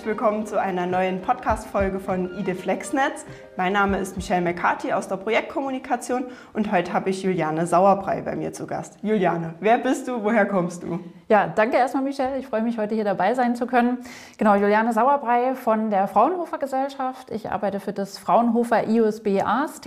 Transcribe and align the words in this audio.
herzlich 0.00 0.16
willkommen 0.16 0.46
zu 0.46 0.58
einer 0.58 0.86
neuen 0.86 1.20
Podcast-Folge 1.20 2.00
von 2.00 2.34
IDE 2.38 2.54
FlexNetz. 2.54 3.26
Mein 3.58 3.74
Name 3.74 3.98
ist 3.98 4.16
Michelle 4.16 4.40
McCarthy 4.40 4.94
aus 4.94 5.08
der 5.08 5.18
Projektkommunikation 5.18 6.24
und 6.54 6.72
heute 6.72 6.94
habe 6.94 7.10
ich 7.10 7.22
Juliane 7.22 7.66
Sauerbrei 7.66 8.22
bei 8.22 8.34
mir 8.34 8.54
zu 8.54 8.66
Gast. 8.66 8.96
Juliane, 9.02 9.56
wer 9.60 9.76
bist 9.76 10.08
du? 10.08 10.24
Woher 10.24 10.46
kommst 10.46 10.84
du? 10.84 11.00
Ja, 11.28 11.48
danke 11.48 11.76
erstmal, 11.76 12.02
Michelle. 12.02 12.38
Ich 12.38 12.46
freue 12.46 12.62
mich, 12.62 12.78
heute 12.78 12.94
hier 12.94 13.04
dabei 13.04 13.34
sein 13.34 13.56
zu 13.56 13.66
können. 13.66 13.98
Genau, 14.38 14.54
Juliane 14.54 14.94
Sauerbrei 14.94 15.54
von 15.54 15.90
der 15.90 16.08
Fraunhofer 16.08 16.56
Gesellschaft. 16.56 17.30
Ich 17.30 17.50
arbeite 17.50 17.78
für 17.78 17.92
das 17.92 18.16
Fraunhofer 18.16 18.88
IUSB 18.88 19.42
AST. 19.44 19.86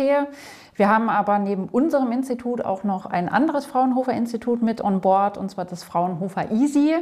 Wir 0.75 0.89
haben 0.89 1.09
aber 1.09 1.39
neben 1.39 1.69
unserem 1.69 2.11
Institut 2.11 2.63
auch 2.63 2.83
noch 2.83 3.07
ein 3.07 3.29
anderes 3.29 3.65
Fraunhofer 3.65 4.13
Institut 4.13 4.61
mit 4.61 4.79
on 4.79 5.01
board, 5.01 5.39
und 5.39 5.49
zwar 5.49 5.65
das 5.65 5.83
Fraunhofer 5.83 6.51
EASY. 6.51 6.97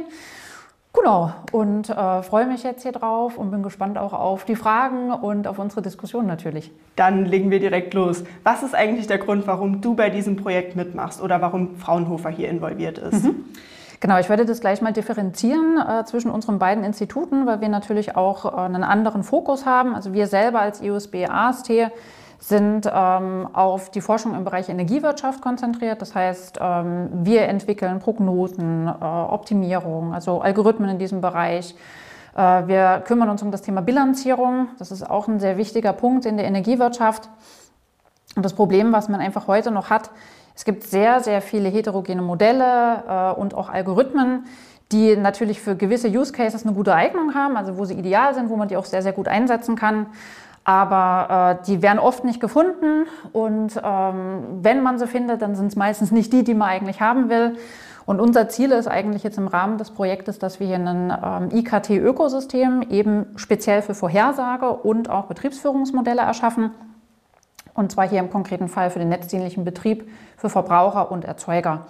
Genau, 0.94 1.32
und 1.52 1.88
äh, 1.88 2.22
freue 2.22 2.46
mich 2.46 2.62
jetzt 2.64 2.82
hier 2.82 2.92
drauf 2.92 3.38
und 3.38 3.50
bin 3.50 3.62
gespannt 3.62 3.96
auch 3.96 4.12
auf 4.12 4.44
die 4.44 4.56
Fragen 4.56 5.10
und 5.10 5.46
auf 5.46 5.58
unsere 5.58 5.80
Diskussion 5.80 6.26
natürlich. 6.26 6.70
Dann 6.96 7.24
legen 7.24 7.50
wir 7.50 7.60
direkt 7.60 7.94
los. 7.94 8.24
Was 8.44 8.62
ist 8.62 8.74
eigentlich 8.74 9.06
der 9.06 9.16
Grund, 9.16 9.46
warum 9.46 9.80
du 9.80 9.94
bei 9.94 10.10
diesem 10.10 10.36
Projekt 10.36 10.76
mitmachst 10.76 11.22
oder 11.22 11.40
warum 11.40 11.76
Fraunhofer 11.76 12.28
hier 12.28 12.50
involviert 12.50 12.98
ist? 12.98 13.24
Mhm. 13.24 13.44
Genau, 14.00 14.18
ich 14.18 14.28
werde 14.28 14.44
das 14.44 14.60
gleich 14.60 14.82
mal 14.82 14.92
differenzieren 14.92 15.78
äh, 15.78 16.04
zwischen 16.04 16.30
unseren 16.30 16.58
beiden 16.58 16.82
Instituten, 16.82 17.46
weil 17.46 17.60
wir 17.60 17.68
natürlich 17.68 18.16
auch 18.16 18.44
äh, 18.44 18.56
einen 18.56 18.82
anderen 18.82 19.22
Fokus 19.22 19.64
haben. 19.64 19.94
Also 19.94 20.12
wir 20.12 20.26
selber 20.26 20.60
als 20.60 20.82
IUSB 20.82 21.26
AST 21.28 21.70
sind 22.42 22.90
ähm, 22.92 23.48
auf 23.52 23.90
die 23.90 24.00
Forschung 24.00 24.34
im 24.34 24.42
Bereich 24.42 24.68
Energiewirtschaft 24.68 25.40
konzentriert. 25.40 26.02
Das 26.02 26.16
heißt, 26.16 26.58
ähm, 26.60 27.08
wir 27.12 27.42
entwickeln 27.42 28.00
Prognosen, 28.00 28.88
äh, 28.88 28.90
Optimierung, 28.90 30.12
also 30.12 30.40
Algorithmen 30.40 30.90
in 30.90 30.98
diesem 30.98 31.20
Bereich. 31.20 31.76
Äh, 32.34 32.66
wir 32.66 33.04
kümmern 33.06 33.30
uns 33.30 33.42
um 33.42 33.52
das 33.52 33.62
Thema 33.62 33.80
Bilanzierung. 33.80 34.68
Das 34.80 34.90
ist 34.90 35.08
auch 35.08 35.28
ein 35.28 35.38
sehr 35.38 35.56
wichtiger 35.56 35.92
Punkt 35.92 36.26
in 36.26 36.36
der 36.36 36.46
Energiewirtschaft. 36.46 37.28
Und 38.34 38.44
das 38.44 38.54
Problem, 38.54 38.92
was 38.92 39.08
man 39.08 39.20
einfach 39.20 39.46
heute 39.46 39.70
noch 39.70 39.88
hat, 39.88 40.10
es 40.56 40.64
gibt 40.64 40.82
sehr, 40.82 41.20
sehr 41.20 41.42
viele 41.42 41.68
heterogene 41.68 42.22
Modelle 42.22 43.04
äh, 43.08 43.40
und 43.40 43.54
auch 43.54 43.68
Algorithmen, 43.68 44.46
die 44.90 45.16
natürlich 45.16 45.60
für 45.60 45.76
gewisse 45.76 46.08
Use 46.08 46.32
Cases 46.32 46.66
eine 46.66 46.74
gute 46.74 46.92
Eignung 46.92 47.34
haben, 47.36 47.56
also 47.56 47.78
wo 47.78 47.84
sie 47.84 47.94
ideal 47.94 48.34
sind, 48.34 48.50
wo 48.50 48.56
man 48.56 48.66
die 48.66 48.76
auch 48.76 48.84
sehr, 48.84 49.00
sehr 49.00 49.12
gut 49.12 49.28
einsetzen 49.28 49.76
kann 49.76 50.08
aber 50.64 51.58
äh, 51.60 51.64
die 51.66 51.82
werden 51.82 51.98
oft 51.98 52.24
nicht 52.24 52.40
gefunden 52.40 53.06
und 53.32 53.80
ähm, 53.82 54.44
wenn 54.62 54.82
man 54.82 54.98
sie 54.98 55.06
findet, 55.06 55.42
dann 55.42 55.56
sind 55.56 55.68
es 55.68 55.76
meistens 55.76 56.12
nicht 56.12 56.32
die, 56.32 56.44
die 56.44 56.54
man 56.54 56.68
eigentlich 56.68 57.00
haben 57.00 57.28
will. 57.28 57.56
Und 58.04 58.20
unser 58.20 58.48
Ziel 58.48 58.72
ist 58.72 58.88
eigentlich 58.88 59.22
jetzt 59.22 59.38
im 59.38 59.46
Rahmen 59.46 59.78
des 59.78 59.92
Projektes, 59.92 60.38
dass 60.38 60.58
wir 60.58 60.66
hier 60.66 60.76
ein 60.76 61.12
ähm, 61.24 61.56
IKT-Ökosystem 61.56 62.82
eben 62.90 63.26
speziell 63.36 63.82
für 63.82 63.94
Vorhersage 63.94 64.70
und 64.70 65.08
auch 65.08 65.26
Betriebsführungsmodelle 65.26 66.22
erschaffen. 66.22 66.72
Und 67.74 67.92
zwar 67.92 68.08
hier 68.08 68.18
im 68.18 68.30
konkreten 68.30 68.68
Fall 68.68 68.90
für 68.90 68.98
den 68.98 69.08
netzdienlichen 69.08 69.64
Betrieb 69.64 70.10
für 70.36 70.50
Verbraucher 70.50 71.10
und 71.10 71.24
Erzeuger. 71.24 71.86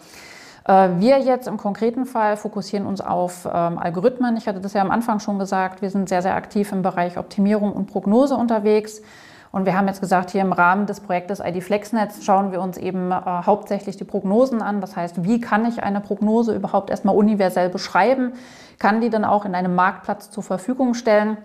Äh, 0.65 0.91
wir 0.99 1.19
jetzt 1.19 1.49
im 1.49 1.57
konkreten 1.57 2.07
Fall 2.07 2.37
fokussieren 2.37 2.87
uns 2.87 3.01
auf 3.01 3.47
ähm, 3.47 3.79
Algorithmen. 3.79 4.37
Ich 4.37 4.47
hatte 4.47 4.61
das 4.61 4.73
ja 4.73 4.83
am 4.83 4.91
Anfang 4.91 5.21
schon 5.21 5.39
gesagt, 5.39 5.83
wir 5.83 5.91
sind 5.91 6.09
sehr, 6.09 6.23
sehr 6.23 6.35
aktiv 6.35 6.73
im 6.73 6.83
Bereich 6.83 7.19
Optimierung 7.19 7.73
und 7.73 7.87
Prognose 7.87 8.37
unterwegs. 8.37 9.03
Und 9.51 9.67
wir 9.67 9.77
haben 9.77 9.87
jetzt 9.87 10.01
gesagt, 10.01 10.31
hier 10.31 10.41
im 10.41 10.53
Rahmen 10.53 10.87
des 10.87 11.01
Projektes 11.01 11.41
ID 11.41 11.63
FlexNetz 11.63 12.25
schauen 12.25 12.53
wir 12.53 12.63
uns 12.63 12.79
eben 12.79 13.13
äh, 13.13 13.21
hauptsächlich 13.25 13.97
die 13.99 14.05
Prognosen 14.05 14.63
an. 14.63 14.81
Das 14.81 14.97
heißt, 14.97 15.25
wie 15.25 15.41
kann 15.41 15.67
ich 15.67 15.83
eine 15.83 16.01
Prognose 16.01 16.55
überhaupt 16.55 16.89
erstmal 16.89 17.15
universell 17.15 17.69
beschreiben? 17.69 18.33
Kann 18.79 19.03
die 19.03 19.11
dann 19.11 19.27
auch 19.27 19.45
in 19.45 19.55
einem 19.55 19.75
Marktplatz 19.75 20.31
zur 20.31 20.43
Verfügung 20.43 20.95
stellen? 20.95 21.37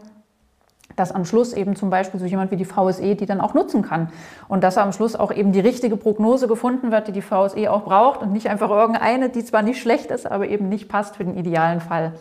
Dass 0.95 1.11
am 1.11 1.25
Schluss 1.25 1.53
eben 1.53 1.75
zum 1.75 1.89
Beispiel 1.89 2.19
so 2.19 2.25
jemand 2.25 2.51
wie 2.51 2.55
die 2.55 2.65
VSE 2.65 3.15
die 3.15 3.25
dann 3.25 3.41
auch 3.41 3.53
nutzen 3.53 3.81
kann. 3.81 4.09
Und 4.47 4.63
dass 4.63 4.77
am 4.77 4.91
Schluss 4.91 5.15
auch 5.15 5.31
eben 5.31 5.51
die 5.51 5.59
richtige 5.59 5.97
Prognose 5.97 6.47
gefunden 6.47 6.91
wird, 6.91 7.07
die 7.07 7.11
die 7.11 7.21
VSE 7.21 7.71
auch 7.71 7.83
braucht 7.83 8.21
und 8.21 8.33
nicht 8.33 8.49
einfach 8.49 8.69
irgendeine, 8.69 9.29
die 9.29 9.43
zwar 9.45 9.61
nicht 9.61 9.81
schlecht 9.81 10.11
ist, 10.11 10.29
aber 10.29 10.47
eben 10.47 10.69
nicht 10.69 10.89
passt 10.89 11.17
für 11.17 11.23
den 11.23 11.37
idealen 11.37 11.81
Fall. 11.81 12.13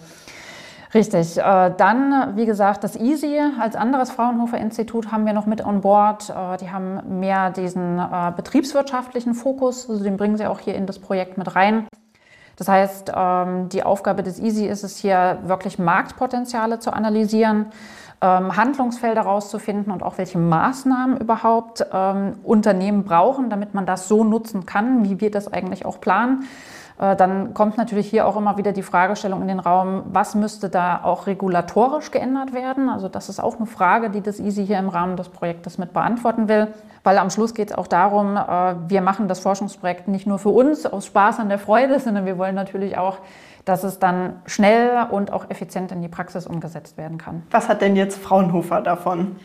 Richtig. 0.95 1.37
Äh, 1.37 1.73
dann, 1.77 2.37
wie 2.37 2.47
gesagt, 2.47 2.85
das 2.85 2.97
EASY 2.97 3.41
als 3.61 3.77
anderes 3.77 4.11
Fraunhofer 4.11 4.59
Institut 4.59 5.11
haben 5.13 5.27
wir 5.27 5.33
noch 5.33 5.47
mit 5.47 5.65
on 5.65 5.81
board. 5.81 6.31
Äh, 6.31 6.57
die 6.59 6.71
haben 6.71 7.19
mehr 7.19 7.51
diesen 7.51 7.99
äh, 7.99 8.33
betriebswirtschaftlichen 8.35 9.35
Fokus, 9.35 9.91
also 9.91 10.03
den 10.03 10.17
bringen 10.17 10.37
sie 10.37 10.47
auch 10.47 10.61
hier 10.61 10.75
in 10.75 10.87
das 10.87 10.99
Projekt 10.99 11.39
mit 11.39 11.55
rein. 11.55 11.87
Das 12.57 12.69
heißt, 12.69 13.13
ähm, 13.15 13.69
die 13.69 13.83
Aufgabe 13.83 14.23
des 14.23 14.39
EASY 14.39 14.67
ist 14.67 14.83
es 14.83 14.97
hier 14.97 15.39
wirklich 15.45 15.79
Marktpotenziale 15.79 16.79
zu 16.79 16.93
analysieren 16.93 17.67
ähm, 18.21 18.57
Handlungsfelder 18.57 19.23
rauszufinden 19.23 19.93
und 19.93 20.03
auch 20.03 20.19
welche 20.19 20.39
Maßnahmen 20.39 21.19
überhaupt 21.19 21.85
ähm, 21.93 22.35
Unternehmen 22.45 23.05
brauchen, 23.05 23.51
damit 23.51 23.75
man 23.75 23.87
das 23.87 24.09
so 24.09 24.25
nutzen 24.25 24.65
kann, 24.67 25.05
wie 25.05 25.21
wir 25.21 25.31
das 25.31 25.53
eigentlich 25.53 25.85
auch 25.85 26.01
planen. 26.01 26.45
Äh, 26.99 27.17
dann 27.17 27.55
kommt 27.55 27.77
natürlich 27.77 28.09
hier 28.09 28.27
auch 28.27 28.37
immer 28.37 28.57
wieder 28.57 28.73
die 28.73 28.83
Fragestellung 28.83 29.43
in 29.43 29.49
den 29.49 29.61
Raum, 29.61 30.05
was 30.07 30.35
müsste 30.35 30.69
da 30.69 31.01
auch 31.03 31.27
regulatorisch 31.27 32.11
geändert 32.11 32.53
werden? 32.53 32.89
Also 32.89 33.09
das 33.09 33.29
ist 33.29 33.41
auch 33.41 33.57
eine 33.57 33.67
Frage, 33.67 34.11
die 34.11 34.21
das 34.21 34.41
EASY 34.41 34.67
hier 34.67 34.79
im 34.79 34.89
Rahmen 34.89 35.17
des 35.17 35.29
Projektes 35.29 35.79
mit 35.79 35.93
beantworten 35.93 36.49
will, 36.49 36.69
weil 37.05 37.19
am 37.19 37.31
Schluss 37.31 37.55
geht 37.55 37.71
es 37.71 37.77
auch 37.77 37.87
darum, 37.87 38.37
äh, 38.37 38.75
wir 38.89 39.01
machen 39.01 39.29
das 39.29 39.41
Forschungsprojekt 39.41 40.09
nicht 40.09 40.27
nur 40.27 40.39
für 40.39 40.51
uns 40.51 40.87
aus 40.87 41.07
Spaß 41.07 41.41
an 41.41 41.49
der 41.49 41.59
Freude, 41.59 42.01
sondern 42.01 42.27
wir 42.27 42.39
wollen 42.39 42.55
natürlich 42.55 42.97
auch 42.99 43.19
dass 43.67 43.83
es 43.83 43.99
dann 43.99 44.41
schnell 44.47 45.09
und 45.11 45.33
auch 45.33 45.51
effizient 45.51 45.91
in 45.91 46.01
die 46.01 46.09
Praxis 46.09 46.47
umgesetzt 46.47 46.97
werden 46.97 47.19
kann. 47.19 47.43
Was 47.51 47.69
hat 47.69 47.81
denn 47.83 47.97
jetzt 47.97 48.17
Fraunhofer 48.17 48.81
davon? 48.81 49.41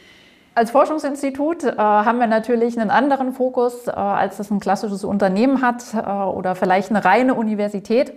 Als 0.53 0.71
Forschungsinstitut 0.71 1.63
äh, 1.63 1.77
haben 1.77 2.19
wir 2.19 2.27
natürlich 2.27 2.77
einen 2.77 2.89
anderen 2.89 3.31
Fokus, 3.31 3.87
äh, 3.87 3.91
als 3.91 4.35
das 4.37 4.51
ein 4.51 4.59
klassisches 4.59 5.05
Unternehmen 5.05 5.61
hat 5.61 5.93
äh, 5.93 6.09
oder 6.09 6.55
vielleicht 6.55 6.89
eine 6.89 7.05
reine 7.05 7.35
Universität. 7.35 8.13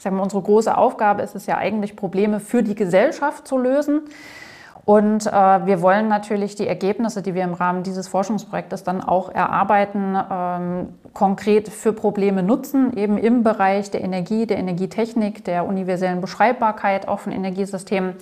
Wir, 0.00 0.12
unsere 0.12 0.42
große 0.42 0.76
Aufgabe 0.76 1.22
ist 1.22 1.34
es 1.34 1.46
ja 1.46 1.58
eigentlich, 1.58 1.96
Probleme 1.96 2.38
für 2.38 2.62
die 2.62 2.76
Gesellschaft 2.76 3.48
zu 3.48 3.58
lösen. 3.58 4.02
Und 4.84 5.26
äh, 5.26 5.30
wir 5.32 5.80
wollen 5.80 6.08
natürlich 6.08 6.54
die 6.54 6.68
Ergebnisse, 6.68 7.22
die 7.22 7.34
wir 7.34 7.42
im 7.42 7.54
Rahmen 7.54 7.82
dieses 7.82 8.06
Forschungsprojektes 8.06 8.84
dann 8.84 9.00
auch 9.02 9.30
erarbeiten, 9.30 10.16
ähm, 10.30 10.88
konkret 11.14 11.68
für 11.68 11.92
Probleme 11.92 12.42
nutzen, 12.42 12.96
eben 12.96 13.16
im 13.16 13.42
Bereich 13.42 13.90
der 13.90 14.02
Energie, 14.02 14.46
der 14.46 14.58
Energietechnik, 14.58 15.44
der 15.44 15.66
universellen 15.66 16.20
Beschreibbarkeit 16.20 17.08
auch 17.08 17.20
von 17.20 17.32
Energiesystemen, 17.32 18.14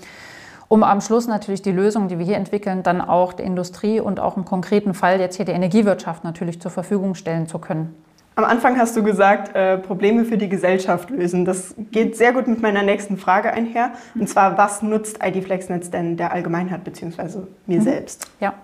um 0.73 0.83
am 0.85 1.03
Schluss 1.03 1.27
natürlich 1.27 1.61
die 1.61 1.71
Lösungen, 1.71 2.09
die 2.09 2.19
wir 2.19 2.25
hier 2.25 2.39
entwickeln, 2.39 2.83
dann 2.83 3.03
auch 3.03 3.35
der 3.35 3.45
Industrie 3.45 4.01
und 4.01 4.21
auch 4.21 4.39
im 4.39 4.47
konkreten 4.47 4.95
Fall 4.95 5.21
jetzt 5.21 5.37
hier 5.37 5.45
der 5.45 5.55
Energiewirtschaft 5.55 6.25
natürlich 6.25 6.63
zur 6.63 6.71
Verfügung 6.71 7.15
stellen 7.15 7.47
zu 7.47 7.59
können. 7.59 7.95
Am 8.37 8.45
Anfang 8.45 8.79
hast 8.79 8.97
du 8.97 9.03
gesagt, 9.03 9.55
äh, 9.55 9.77
Probleme 9.77 10.25
für 10.25 10.39
die 10.39 10.49
Gesellschaft 10.49 11.11
lösen. 11.11 11.45
Das 11.45 11.75
geht 11.91 12.17
sehr 12.17 12.33
gut 12.33 12.47
mit 12.47 12.63
meiner 12.63 12.83
nächsten 12.83 13.19
Frage 13.19 13.53
einher. 13.53 13.91
Und 14.15 14.31
zwar, 14.31 14.57
was 14.57 14.81
nutzt 14.81 15.19
ID 15.23 15.45
FlexNetz 15.45 15.91
denn 15.91 16.17
der 16.17 16.33
Allgemeinheit 16.33 16.85
bzw. 16.85 17.41
mir 17.67 17.81
mhm. 17.81 17.83
selbst? 17.83 18.31
Ja, 18.41 18.55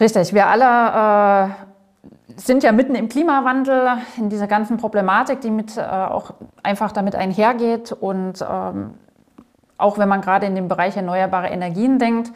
richtig. 0.00 0.32
Wir 0.32 0.46
alle 0.46 1.50
äh, 1.50 2.40
sind 2.40 2.62
ja 2.62 2.72
mitten 2.72 2.94
im 2.94 3.10
Klimawandel, 3.10 3.98
in 4.16 4.30
dieser 4.30 4.46
ganzen 4.46 4.78
Problematik, 4.78 5.42
die 5.42 5.50
mit, 5.50 5.76
äh, 5.76 5.82
auch 5.82 6.32
einfach 6.62 6.90
damit 6.90 7.14
einhergeht. 7.14 7.92
Und 7.92 8.42
ähm, 8.50 8.94
auch 9.82 9.98
wenn 9.98 10.08
man 10.08 10.20
gerade 10.20 10.46
in 10.46 10.54
den 10.54 10.68
Bereich 10.68 10.96
erneuerbare 10.96 11.48
Energien 11.48 11.98
denkt, 11.98 12.32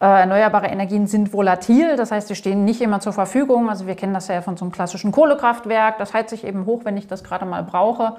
äh, 0.00 0.06
erneuerbare 0.06 0.68
Energien 0.68 1.06
sind 1.06 1.32
volatil, 1.32 1.96
das 1.96 2.12
heißt, 2.12 2.28
sie 2.28 2.36
stehen 2.36 2.64
nicht 2.64 2.80
immer 2.80 3.00
zur 3.00 3.12
Verfügung. 3.12 3.68
Also 3.68 3.86
wir 3.86 3.96
kennen 3.96 4.14
das 4.14 4.28
ja 4.28 4.42
von 4.42 4.56
so 4.56 4.64
einem 4.64 4.72
klassischen 4.72 5.10
Kohlekraftwerk. 5.10 5.98
Das 5.98 6.14
heizt 6.14 6.30
sich 6.30 6.44
eben 6.44 6.66
hoch, 6.66 6.82
wenn 6.84 6.96
ich 6.96 7.08
das 7.08 7.24
gerade 7.24 7.44
mal 7.46 7.64
brauche. 7.64 8.16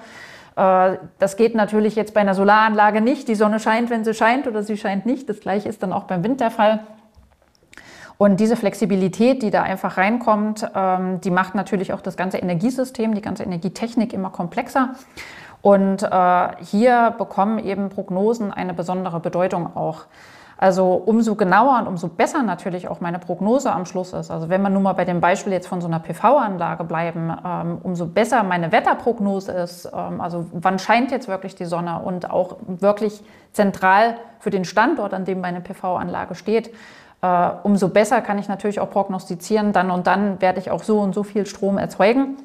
Äh, 0.58 0.98
das 1.20 1.38
geht 1.38 1.56
natürlich 1.56 1.96
jetzt 1.96 2.14
bei 2.14 2.20
einer 2.20 2.36
Solaranlage 2.36 3.00
nicht. 3.00 3.30
Die 3.30 3.36
Sonne 3.36 3.62
scheint, 3.62 3.90
wenn 3.90 4.04
sie 4.04 4.14
scheint 4.14 4.46
oder 4.46 4.62
sie 4.62 4.76
scheint 4.76 5.06
nicht. 5.06 5.30
Das 5.30 5.40
gleiche 5.40 5.70
ist 5.70 5.82
dann 5.82 5.94
auch 5.94 6.04
beim 6.04 6.24
Wind 6.24 6.42
der 6.42 6.52
Fall. 6.52 6.82
Und 8.18 8.42
diese 8.42 8.58
Flexibilität, 8.58 9.42
die 9.42 9.50
da 9.50 9.64
einfach 9.64 9.96
reinkommt, 9.96 10.70
ähm, 10.76 11.22
die 11.22 11.32
macht 11.32 11.56
natürlich 11.56 11.94
auch 11.94 12.02
das 12.02 12.18
ganze 12.18 12.40
Energiesystem, 12.40 13.16
die 13.16 13.22
ganze 13.22 13.44
Energietechnik 13.44 14.12
immer 14.12 14.30
komplexer. 14.30 14.96
Und 15.62 16.04
äh, 16.04 16.48
hier 16.64 17.14
bekommen 17.18 17.60
eben 17.60 17.90
Prognosen 17.90 18.52
eine 18.54 18.74
besondere 18.74 19.20
Bedeutung 19.20 19.76
auch. 19.76 20.06
Also 20.62 21.02
umso 21.06 21.36
genauer 21.36 21.80
und 21.80 21.88
umso 21.88 22.10
besser 22.10 22.44
natürlich 22.44 22.90
auch 22.90 23.00
meine 23.00 23.18
Prognose 23.18 23.72
am 23.72 23.86
Schluss 23.86 24.12
ist. 24.12 24.30
Also 24.30 24.50
wenn 24.50 24.62
wir 24.62 24.70
nun 24.70 24.84
mal 24.84 24.92
bei 24.92 25.06
dem 25.06 25.22
Beispiel 25.22 25.54
jetzt 25.54 25.68
von 25.68 25.80
so 25.80 25.88
einer 25.88 26.00
PV-Anlage 26.00 26.84
bleiben, 26.84 27.34
ähm, 27.46 27.78
umso 27.82 28.06
besser 28.06 28.44
meine 28.44 28.74
Wetterprognose 28.74 29.54
ist, 29.54 29.86
ähm, 29.86 30.20
also 30.20 30.48
wann 30.52 30.78
scheint 30.78 31.12
jetzt 31.12 31.30
wirklich 31.30 31.56
die 31.56 31.64
Sonne 31.64 32.00
und 32.00 32.30
auch 32.30 32.58
wirklich 32.68 33.24
zentral 33.54 34.18
für 34.40 34.50
den 34.50 34.66
Standort, 34.66 35.14
an 35.14 35.24
dem 35.24 35.40
meine 35.40 35.62
PV-Anlage 35.62 36.36
steht, 36.36 36.72
äh, 37.22 37.50
umso 37.64 37.88
besser 37.88 38.20
kann 38.20 38.38
ich 38.38 38.50
natürlich 38.50 38.82
auch 38.82 38.90
prognostizieren, 38.90 39.72
dann 39.72 39.90
und 39.92 40.08
dann 40.08 40.42
werde 40.42 40.60
ich 40.60 40.72
auch 40.72 40.84
so 40.84 41.00
und 41.00 41.16
so 41.16 41.24
viel 41.24 41.46
Strom 41.46 41.78
erzeugen. 41.78 42.36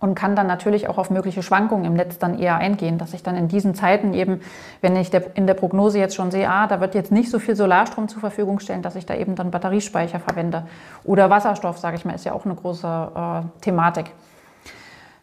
Und 0.00 0.14
kann 0.14 0.34
dann 0.34 0.46
natürlich 0.46 0.88
auch 0.88 0.98
auf 0.98 1.10
mögliche 1.10 1.42
Schwankungen 1.42 1.84
im 1.84 1.94
Netz 1.94 2.18
dann 2.18 2.38
eher 2.38 2.56
eingehen, 2.56 2.98
dass 2.98 3.12
ich 3.12 3.22
dann 3.22 3.36
in 3.36 3.48
diesen 3.48 3.74
Zeiten 3.74 4.14
eben, 4.14 4.40
wenn 4.80 4.96
ich 4.96 5.10
in 5.34 5.46
der 5.46 5.54
Prognose 5.54 5.98
jetzt 5.98 6.14
schon 6.14 6.30
sehe, 6.30 6.48
ah, 6.48 6.66
da 6.66 6.80
wird 6.80 6.94
jetzt 6.94 7.12
nicht 7.12 7.30
so 7.30 7.38
viel 7.38 7.54
Solarstrom 7.54 8.08
zur 8.08 8.20
Verfügung 8.20 8.60
stellen, 8.60 8.82
dass 8.82 8.96
ich 8.96 9.06
da 9.06 9.14
eben 9.14 9.34
dann 9.34 9.50
Batteriespeicher 9.50 10.18
verwende. 10.18 10.66
Oder 11.04 11.28
Wasserstoff, 11.28 11.78
sage 11.78 11.96
ich 11.96 12.04
mal, 12.04 12.14
ist 12.14 12.24
ja 12.24 12.32
auch 12.32 12.46
eine 12.46 12.54
große 12.54 12.86
äh, 13.14 13.60
Thematik. 13.60 14.10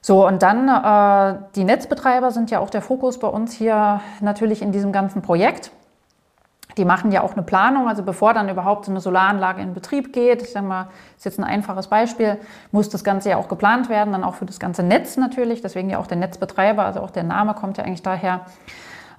So, 0.02 0.26
und 0.28 0.44
dann 0.44 0.70
äh, 0.70 1.40
die 1.56 1.64
Netzbetreiber 1.64 2.32
sind 2.32 2.52
ja 2.52 2.60
auch 2.60 2.70
der 2.70 2.82
Fokus 2.82 3.20
bei 3.20 3.28
uns 3.28 3.54
hier 3.54 4.00
natürlich 4.22 4.62
in 4.62 4.72
diesem 4.72 4.92
ganzen 4.92 5.22
Projekt. 5.22 5.72
Die 6.78 6.86
machen 6.86 7.12
ja 7.12 7.24
auch 7.24 7.34
eine 7.34 7.42
Planung, 7.42 7.88
also 7.88 8.04
bevor 8.04 8.34
dann 8.34 8.48
überhaupt 8.50 8.86
so 8.86 8.92
eine 8.92 9.02
Solaranlage 9.02 9.62
in 9.62 9.74
Betrieb 9.74 10.14
geht, 10.14 10.44
ich 10.44 10.52
sage 10.52 10.66
mal, 10.66 10.88
ist 11.18 11.26
jetzt 11.26 11.40
ein 11.40 11.44
einfaches 11.44 11.88
Beispiel, 11.88 12.38
muss 12.72 12.90
das 12.90 13.04
Ganze 13.04 13.30
ja 13.30 13.38
auch 13.38 13.48
geplant 13.48 13.90
werden, 13.90 14.14
dann 14.14 14.24
auch 14.24 14.36
für 14.36 14.46
das 14.46 14.60
ganze 14.60 14.84
Netz 14.84 15.18
natürlich, 15.18 15.62
deswegen 15.62 15.90
ja 15.90 15.98
auch 15.98 16.08
der 16.08 16.18
Netzbetreiber, 16.18 16.86
also 16.86 17.02
auch 17.02 17.12
der 17.12 17.24
Name 17.24 17.54
kommt 17.56 17.78
ja 17.78 17.84
eigentlich 17.84 18.04
daher. 18.04 18.42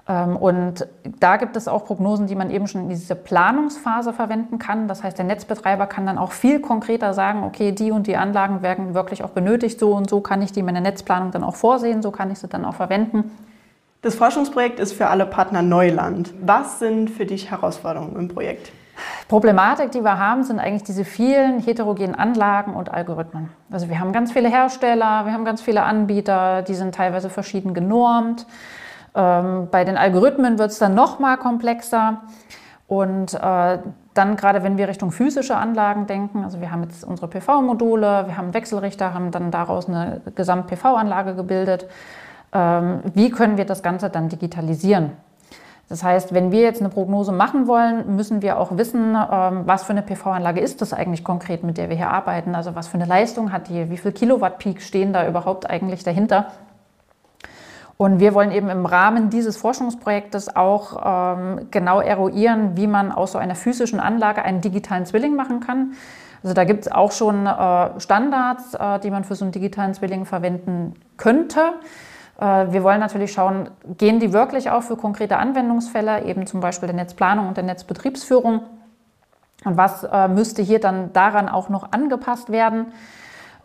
Ähm, 0.09 0.35
und 0.35 0.87
da 1.19 1.37
gibt 1.37 1.55
es 1.55 1.67
auch 1.67 1.85
Prognosen, 1.85 2.27
die 2.27 2.35
man 2.35 2.49
eben 2.49 2.67
schon 2.67 2.81
in 2.81 2.89
dieser 2.89 3.15
Planungsphase 3.15 4.11
verwenden 4.11 4.57
kann. 4.57 4.87
Das 4.87 5.03
heißt, 5.03 5.17
der 5.17 5.25
Netzbetreiber 5.25 5.85
kann 5.85 6.05
dann 6.05 6.17
auch 6.17 6.31
viel 6.31 6.59
konkreter 6.59 7.13
sagen, 7.13 7.43
okay, 7.43 7.71
die 7.71 7.91
und 7.91 8.07
die 8.07 8.17
Anlagen 8.17 8.61
werden 8.63 8.95
wirklich 8.95 9.23
auch 9.23 9.29
benötigt, 9.29 9.79
so 9.79 9.93
und 9.93 10.09
so 10.09 10.19
kann 10.19 10.41
ich 10.41 10.51
die 10.51 10.61
in 10.61 10.65
meiner 10.65 10.81
Netzplanung 10.81 11.31
dann 11.31 11.43
auch 11.43 11.55
vorsehen, 11.55 12.01
so 12.01 12.11
kann 12.11 12.31
ich 12.31 12.39
sie 12.39 12.47
dann 12.47 12.65
auch 12.65 12.75
verwenden. 12.75 13.31
Das 14.01 14.15
Forschungsprojekt 14.15 14.79
ist 14.79 14.93
für 14.93 15.07
alle 15.07 15.25
Partner 15.25 15.61
Neuland. 15.61 16.33
Was 16.41 16.79
sind 16.79 17.09
für 17.09 17.25
dich 17.25 17.51
Herausforderungen 17.51 18.15
im 18.15 18.29
Projekt? 18.29 18.71
Problematik, 19.27 19.91
die 19.91 20.01
wir 20.01 20.17
haben, 20.17 20.43
sind 20.43 20.57
eigentlich 20.57 20.83
diese 20.83 21.03
vielen 21.03 21.59
heterogenen 21.59 22.15
Anlagen 22.15 22.75
und 22.75 22.93
Algorithmen. 22.93 23.49
Also 23.69 23.89
wir 23.89 23.99
haben 23.99 24.13
ganz 24.13 24.31
viele 24.31 24.47
Hersteller, 24.47 25.25
wir 25.25 25.33
haben 25.33 25.43
ganz 25.43 25.61
viele 25.61 25.83
Anbieter, 25.83 26.61
die 26.61 26.75
sind 26.75 26.95
teilweise 26.95 27.29
verschieden 27.29 27.73
genormt. 27.73 28.45
Ähm, 29.15 29.67
bei 29.69 29.83
den 29.83 29.97
Algorithmen 29.97 30.57
wird 30.59 30.71
es 30.71 30.79
dann 30.79 30.95
noch 30.95 31.19
mal 31.19 31.35
komplexer. 31.35 32.21
Und 32.87 33.33
äh, 33.33 33.79
dann 34.13 34.35
gerade, 34.37 34.63
wenn 34.63 34.77
wir 34.77 34.87
Richtung 34.87 35.11
physische 35.11 35.57
Anlagen 35.57 36.07
denken, 36.07 36.45
also 36.45 36.61
wir 36.61 36.71
haben 36.71 36.83
jetzt 36.83 37.03
unsere 37.03 37.27
PV-Module, 37.27 38.27
wir 38.27 38.37
haben 38.37 38.53
Wechselrichter, 38.53 39.13
haben 39.13 39.31
dann 39.31 39.51
daraus 39.51 39.89
eine 39.89 40.21
Gesamt-PV-Anlage 40.35 41.35
gebildet. 41.35 41.87
Ähm, 42.53 43.01
wie 43.13 43.29
können 43.29 43.57
wir 43.57 43.65
das 43.65 43.83
Ganze 43.83 44.09
dann 44.09 44.29
digitalisieren? 44.29 45.11
Das 45.89 46.03
heißt, 46.03 46.35
wenn 46.35 46.51
wir 46.51 46.61
jetzt 46.61 46.81
eine 46.81 46.89
Prognose 46.89 47.31
machen 47.31 47.67
wollen, 47.67 48.15
müssen 48.15 48.43
wir 48.43 48.59
auch 48.59 48.77
wissen, 48.77 49.15
ähm, 49.15 49.63
was 49.65 49.83
für 49.83 49.91
eine 49.91 50.03
PV-Anlage 50.03 50.59
ist 50.59 50.81
das 50.81 50.93
eigentlich 50.93 51.23
konkret, 51.23 51.63
mit 51.63 51.77
der 51.77 51.89
wir 51.89 51.95
hier 51.95 52.11
arbeiten. 52.11 52.53
Also 52.53 52.75
was 52.75 52.87
für 52.87 52.95
eine 52.95 53.05
Leistung 53.05 53.51
hat 53.51 53.69
die, 53.69 53.89
wie 53.89 53.97
viel 53.97 54.11
Kilowatt 54.11 54.59
Peak 54.59 54.81
stehen 54.81 55.13
da 55.13 55.27
überhaupt 55.27 55.67
eigentlich 55.67 56.03
dahinter. 56.03 56.47
Und 57.97 58.19
wir 58.19 58.33
wollen 58.33 58.51
eben 58.51 58.69
im 58.69 58.85
Rahmen 58.85 59.29
dieses 59.29 59.57
Forschungsprojektes 59.57 60.55
auch 60.55 61.35
ähm, 61.37 61.67
genau 61.69 61.99
eruieren, 61.99 62.77
wie 62.77 62.87
man 62.87 63.11
aus 63.11 63.33
so 63.33 63.39
einer 63.39 63.55
physischen 63.55 63.99
Anlage 63.99 64.43
einen 64.43 64.61
digitalen 64.61 65.05
Zwilling 65.05 65.35
machen 65.35 65.59
kann. 65.59 65.93
Also 66.41 66.53
da 66.53 66.63
gibt 66.63 66.85
es 66.85 66.91
auch 66.91 67.11
schon 67.11 67.45
äh, 67.45 67.99
Standards, 67.99 68.73
äh, 68.75 68.99
die 68.99 69.11
man 69.11 69.23
für 69.23 69.35
so 69.35 69.43
einen 69.43 69.51
digitalen 69.51 69.93
Zwilling 69.95 70.23
verwenden 70.25 70.93
könnte. 71.17 71.73
Äh, 72.39 72.71
wir 72.71 72.83
wollen 72.83 72.99
natürlich 72.99 73.33
schauen, 73.33 73.69
gehen 73.97 74.19
die 74.19 74.33
wirklich 74.33 74.69
auch 74.71 74.83
für 74.83 74.95
konkrete 74.95 75.37
Anwendungsfälle, 75.37 76.23
eben 76.23 76.47
zum 76.47 76.59
Beispiel 76.59 76.87
der 76.87 76.95
Netzplanung 76.95 77.47
und 77.47 77.57
der 77.57 77.63
Netzbetriebsführung. 77.63 78.61
Und 79.65 79.77
was 79.77 80.03
äh, 80.03 80.27
müsste 80.27 80.61
hier 80.61 80.79
dann 80.79 81.11
daran 81.11 81.49
auch 81.49 81.69
noch 81.69 81.91
angepasst 81.91 82.49
werden? 82.49 82.87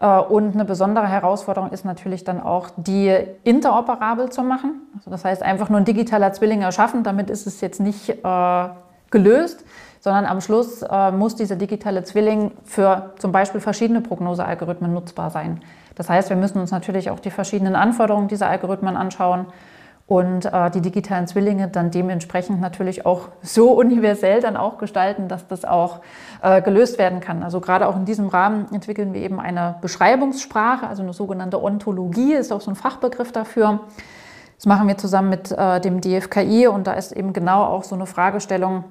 Äh, 0.01 0.19
und 0.19 0.55
eine 0.55 0.65
besondere 0.65 1.07
Herausforderung 1.07 1.71
ist 1.71 1.85
natürlich 1.85 2.25
dann 2.25 2.41
auch, 2.41 2.71
die 2.77 3.17
interoperabel 3.45 4.31
zu 4.31 4.43
machen. 4.43 4.83
Also 4.97 5.11
das 5.11 5.25
heißt, 5.25 5.43
einfach 5.43 5.69
nur 5.69 5.79
ein 5.79 5.85
digitaler 5.85 6.33
Zwilling 6.33 6.63
erschaffen, 6.63 7.05
damit 7.05 7.31
ist 7.31 7.47
es 7.47 7.61
jetzt 7.61 7.81
nicht 7.81 8.09
äh, 8.09 8.69
gelöst, 9.11 9.65
sondern 10.01 10.27
am 10.27 10.41
Schluss 10.41 10.83
äh, 10.83 11.13
muss 11.13 11.37
dieser 11.37 11.57
digitale 11.57 12.03
Zwilling 12.03 12.51
für 12.65 13.15
zum 13.19 13.31
Beispiel 13.31 13.61
verschiedene 13.61 14.01
Prognosealgorithmen 14.01 14.93
nutzbar 14.93 15.31
sein. 15.31 15.63
Das 15.95 16.09
heißt, 16.09 16.29
wir 16.29 16.37
müssen 16.37 16.61
uns 16.61 16.71
natürlich 16.71 17.11
auch 17.11 17.21
die 17.21 17.31
verschiedenen 17.31 17.77
Anforderungen 17.77 18.29
dieser 18.29 18.49
Algorithmen 18.49 18.97
anschauen 18.97 19.47
und 20.07 20.45
äh, 20.45 20.71
die 20.71 20.83
digitalen 20.83 21.27
Zwillinge 21.27 21.69
dann 21.69 21.91
dementsprechend 21.91 22.61
natürlich 22.61 23.07
auch 23.07 23.29
so 23.43 23.73
universell 23.79 24.41
dann 24.41 24.57
auch 24.57 24.79
gestalten, 24.79 25.29
dass 25.29 25.47
das 25.47 25.65
auch 25.65 26.01
äh, 26.43 26.61
gelöst 26.61 26.99
werden 26.99 27.21
kann. 27.21 27.43
Also 27.43 27.61
gerade 27.61 27.89
auch 27.89 27.97
in 27.97 28.05
diesem 28.05 28.29
Rahmen 28.29 28.67
entwickeln 28.73 29.15
wir 29.15 29.23
eben 29.23 29.41
eine 29.41 29.77
Beschreibungssprache, 29.81 30.87
also 30.87 31.03
eine 31.03 31.13
sogenannte 31.13 31.63
Ontologie, 31.63 32.35
ist 32.35 32.53
auch 32.53 32.61
so 32.61 32.71
ein 32.71 32.77
Fachbegriff 32.77 33.33
dafür. 33.33 33.81
Das 34.57 34.67
machen 34.67 34.87
wir 34.89 34.99
zusammen 34.99 35.31
mit 35.31 35.51
äh, 35.51 35.81
dem 35.81 36.01
DFKI 36.01 36.69
und 36.69 36.87
da 36.87 36.93
ist 36.93 37.13
eben 37.13 37.33
genau 37.33 37.65
auch 37.65 37.85
so 37.85 37.95
eine 37.95 38.07
Fragestellung, 38.07 38.85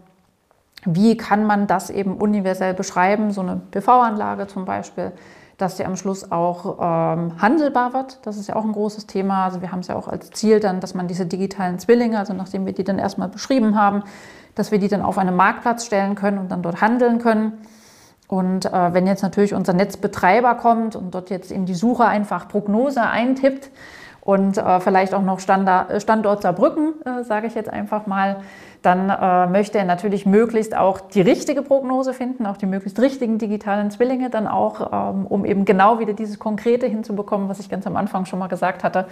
wie 0.85 1.15
kann 1.15 1.45
man 1.45 1.67
das 1.67 1.89
eben 1.89 2.17
universell 2.17 2.73
beschreiben, 2.73 3.31
so 3.31 3.41
eine 3.41 3.61
PV-Anlage 3.71 4.47
zum 4.47 4.65
Beispiel, 4.65 5.13
dass 5.57 5.77
sie 5.77 5.85
am 5.85 5.95
Schluss 5.95 6.31
auch 6.31 6.77
ähm, 6.79 7.41
handelbar 7.41 7.93
wird. 7.93 8.19
Das 8.25 8.37
ist 8.37 8.47
ja 8.47 8.55
auch 8.55 8.63
ein 8.63 8.71
großes 8.71 9.07
Thema. 9.07 9.45
Also 9.45 9.61
wir 9.61 9.71
haben 9.71 9.79
es 9.79 9.87
ja 9.87 9.95
auch 9.95 10.07
als 10.07 10.31
Ziel 10.31 10.59
dann, 10.59 10.79
dass 10.79 10.93
man 10.93 11.07
diese 11.07 11.25
digitalen 11.25 11.79
Zwillinge, 11.79 12.17
also 12.17 12.33
nachdem 12.33 12.65
wir 12.65 12.73
die 12.73 12.83
dann 12.83 12.99
erstmal 12.99 13.29
beschrieben 13.29 13.77
haben, 13.77 14.03
dass 14.55 14.71
wir 14.71 14.79
die 14.79 14.87
dann 14.87 15.01
auf 15.01 15.17
einen 15.17 15.35
Marktplatz 15.35 15.85
stellen 15.85 16.15
können 16.15 16.37
und 16.37 16.51
dann 16.51 16.61
dort 16.61 16.81
handeln 16.81 17.19
können. 17.19 17.53
Und 18.27 18.65
äh, 18.65 18.93
wenn 18.93 19.05
jetzt 19.05 19.21
natürlich 19.21 19.53
unser 19.53 19.73
Netzbetreiber 19.73 20.55
kommt 20.55 20.95
und 20.95 21.13
dort 21.13 21.29
jetzt 21.29 21.51
in 21.51 21.65
die 21.65 21.75
Suche 21.75 22.05
einfach 22.05 22.47
Prognose 22.47 23.01
eintippt, 23.01 23.69
und 24.23 24.57
äh, 24.57 24.79
vielleicht 24.79 25.13
auch 25.13 25.21
noch 25.21 25.39
Standard, 25.41 25.91
äh, 25.91 25.99
Standort 25.99 26.43
Saarbrücken, 26.43 26.93
äh, 27.05 27.23
sage 27.23 27.47
ich 27.47 27.55
jetzt 27.55 27.69
einfach 27.69 28.07
mal, 28.07 28.37
dann 28.81 29.09
äh, 29.09 29.47
möchte 29.47 29.77
er 29.77 29.85
natürlich 29.85 30.25
möglichst 30.25 30.75
auch 30.75 31.01
die 31.01 31.21
richtige 31.21 31.61
Prognose 31.61 32.13
finden, 32.13 32.45
auch 32.45 32.55
die 32.55 32.65
möglichst 32.65 32.99
richtigen 32.99 33.37
digitalen 33.37 33.91
Zwillinge 33.91 34.29
dann 34.29 34.47
auch, 34.47 35.11
ähm, 35.11 35.25
um 35.27 35.43
eben 35.45 35.65
genau 35.65 35.99
wieder 35.99 36.13
dieses 36.13 36.39
Konkrete 36.39 36.87
hinzubekommen, 36.87 37.49
was 37.49 37.59
ich 37.59 37.69
ganz 37.69 37.85
am 37.85 37.97
Anfang 37.97 38.25
schon 38.25 38.39
mal 38.39 38.47
gesagt 38.47 38.83
hatte. 38.83 39.07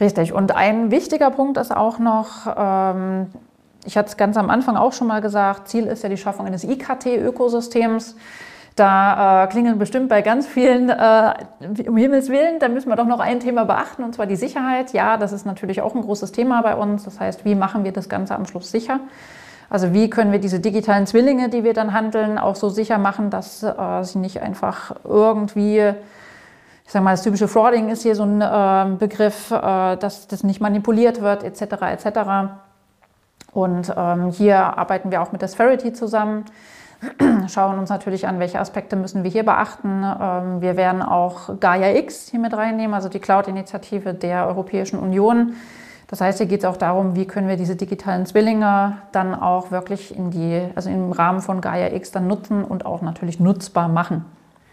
Richtig. 0.00 0.32
Und 0.32 0.54
ein 0.54 0.90
wichtiger 0.92 1.30
Punkt 1.30 1.58
ist 1.58 1.74
auch 1.74 1.98
noch, 1.98 2.46
ähm, 2.56 3.26
ich 3.84 3.96
hatte 3.96 4.08
es 4.08 4.16
ganz 4.16 4.36
am 4.36 4.50
Anfang 4.50 4.76
auch 4.76 4.92
schon 4.92 5.08
mal 5.08 5.20
gesagt, 5.20 5.68
Ziel 5.68 5.86
ist 5.86 6.04
ja 6.04 6.08
die 6.08 6.16
Schaffung 6.16 6.46
eines 6.46 6.62
IKT-Ökosystems. 6.62 8.16
Da 8.76 9.44
äh, 9.44 9.46
klingeln 9.48 9.78
bestimmt 9.78 10.08
bei 10.08 10.22
ganz 10.22 10.46
vielen, 10.46 10.88
äh, 10.88 11.34
um 11.86 11.96
Himmels 11.96 12.30
Willen, 12.30 12.58
da 12.58 12.68
müssen 12.68 12.88
wir 12.88 12.96
doch 12.96 13.06
noch 13.06 13.20
ein 13.20 13.40
Thema 13.40 13.64
beachten, 13.64 14.02
und 14.02 14.14
zwar 14.14 14.26
die 14.26 14.36
Sicherheit. 14.36 14.92
Ja, 14.94 15.18
das 15.18 15.32
ist 15.32 15.44
natürlich 15.44 15.82
auch 15.82 15.94
ein 15.94 16.00
großes 16.00 16.32
Thema 16.32 16.62
bei 16.62 16.74
uns. 16.74 17.04
Das 17.04 17.20
heißt, 17.20 17.44
wie 17.44 17.54
machen 17.54 17.84
wir 17.84 17.92
das 17.92 18.08
Ganze 18.08 18.34
am 18.34 18.46
Schluss 18.46 18.70
sicher? 18.70 19.00
Also 19.68 19.92
wie 19.92 20.08
können 20.08 20.32
wir 20.32 20.38
diese 20.38 20.60
digitalen 20.60 21.06
Zwillinge, 21.06 21.48
die 21.48 21.64
wir 21.64 21.74
dann 21.74 21.92
handeln, 21.92 22.38
auch 22.38 22.56
so 22.56 22.68
sicher 22.68 22.98
machen, 22.98 23.30
dass 23.30 23.62
äh, 23.62 24.02
sie 24.02 24.18
nicht 24.18 24.40
einfach 24.40 24.94
irgendwie, 25.04 25.92
ich 26.84 26.92
sage 26.92 27.04
mal, 27.04 27.12
das 27.12 27.22
typische 27.22 27.48
Frauding 27.48 27.90
ist 27.90 28.02
hier 28.02 28.14
so 28.14 28.24
ein 28.24 28.40
äh, 28.40 28.96
Begriff, 28.98 29.50
äh, 29.50 29.96
dass 29.96 30.28
das 30.28 30.44
nicht 30.44 30.60
manipuliert 30.60 31.20
wird, 31.20 31.42
etc. 31.42 31.62
etc. 31.62 32.06
Und 33.52 33.92
ähm, 33.94 34.30
hier 34.30 34.58
arbeiten 34.58 35.10
wir 35.10 35.20
auch 35.20 35.32
mit 35.32 35.42
der 35.42 35.48
Spherity 35.48 35.92
zusammen 35.92 36.44
schauen 37.48 37.78
uns 37.78 37.90
natürlich 37.90 38.26
an, 38.26 38.38
welche 38.38 38.60
Aspekte 38.60 38.96
müssen 38.96 39.24
wir 39.24 39.30
hier 39.30 39.44
beachten. 39.44 40.04
Ähm, 40.04 40.60
wir 40.60 40.76
werden 40.76 41.02
auch 41.02 41.58
Gaia 41.60 41.96
X 41.96 42.28
hier 42.30 42.40
mit 42.40 42.54
reinnehmen, 42.54 42.94
also 42.94 43.08
die 43.08 43.18
Cloud-Initiative 43.18 44.14
der 44.14 44.46
Europäischen 44.46 44.98
Union. 44.98 45.54
Das 46.08 46.20
heißt, 46.20 46.38
hier 46.38 46.46
geht 46.46 46.60
es 46.60 46.66
auch 46.66 46.76
darum, 46.76 47.16
wie 47.16 47.26
können 47.26 47.48
wir 47.48 47.56
diese 47.56 47.74
digitalen 47.74 48.26
Zwillinge 48.26 48.98
dann 49.12 49.34
auch 49.34 49.70
wirklich 49.70 50.14
in 50.14 50.30
die, 50.30 50.62
also 50.74 50.90
im 50.90 51.10
Rahmen 51.10 51.40
von 51.40 51.60
Gaia 51.60 51.92
X 51.94 52.10
dann 52.10 52.26
nutzen 52.26 52.64
und 52.64 52.84
auch 52.84 53.00
natürlich 53.02 53.40
nutzbar 53.40 53.88
machen. 53.88 54.24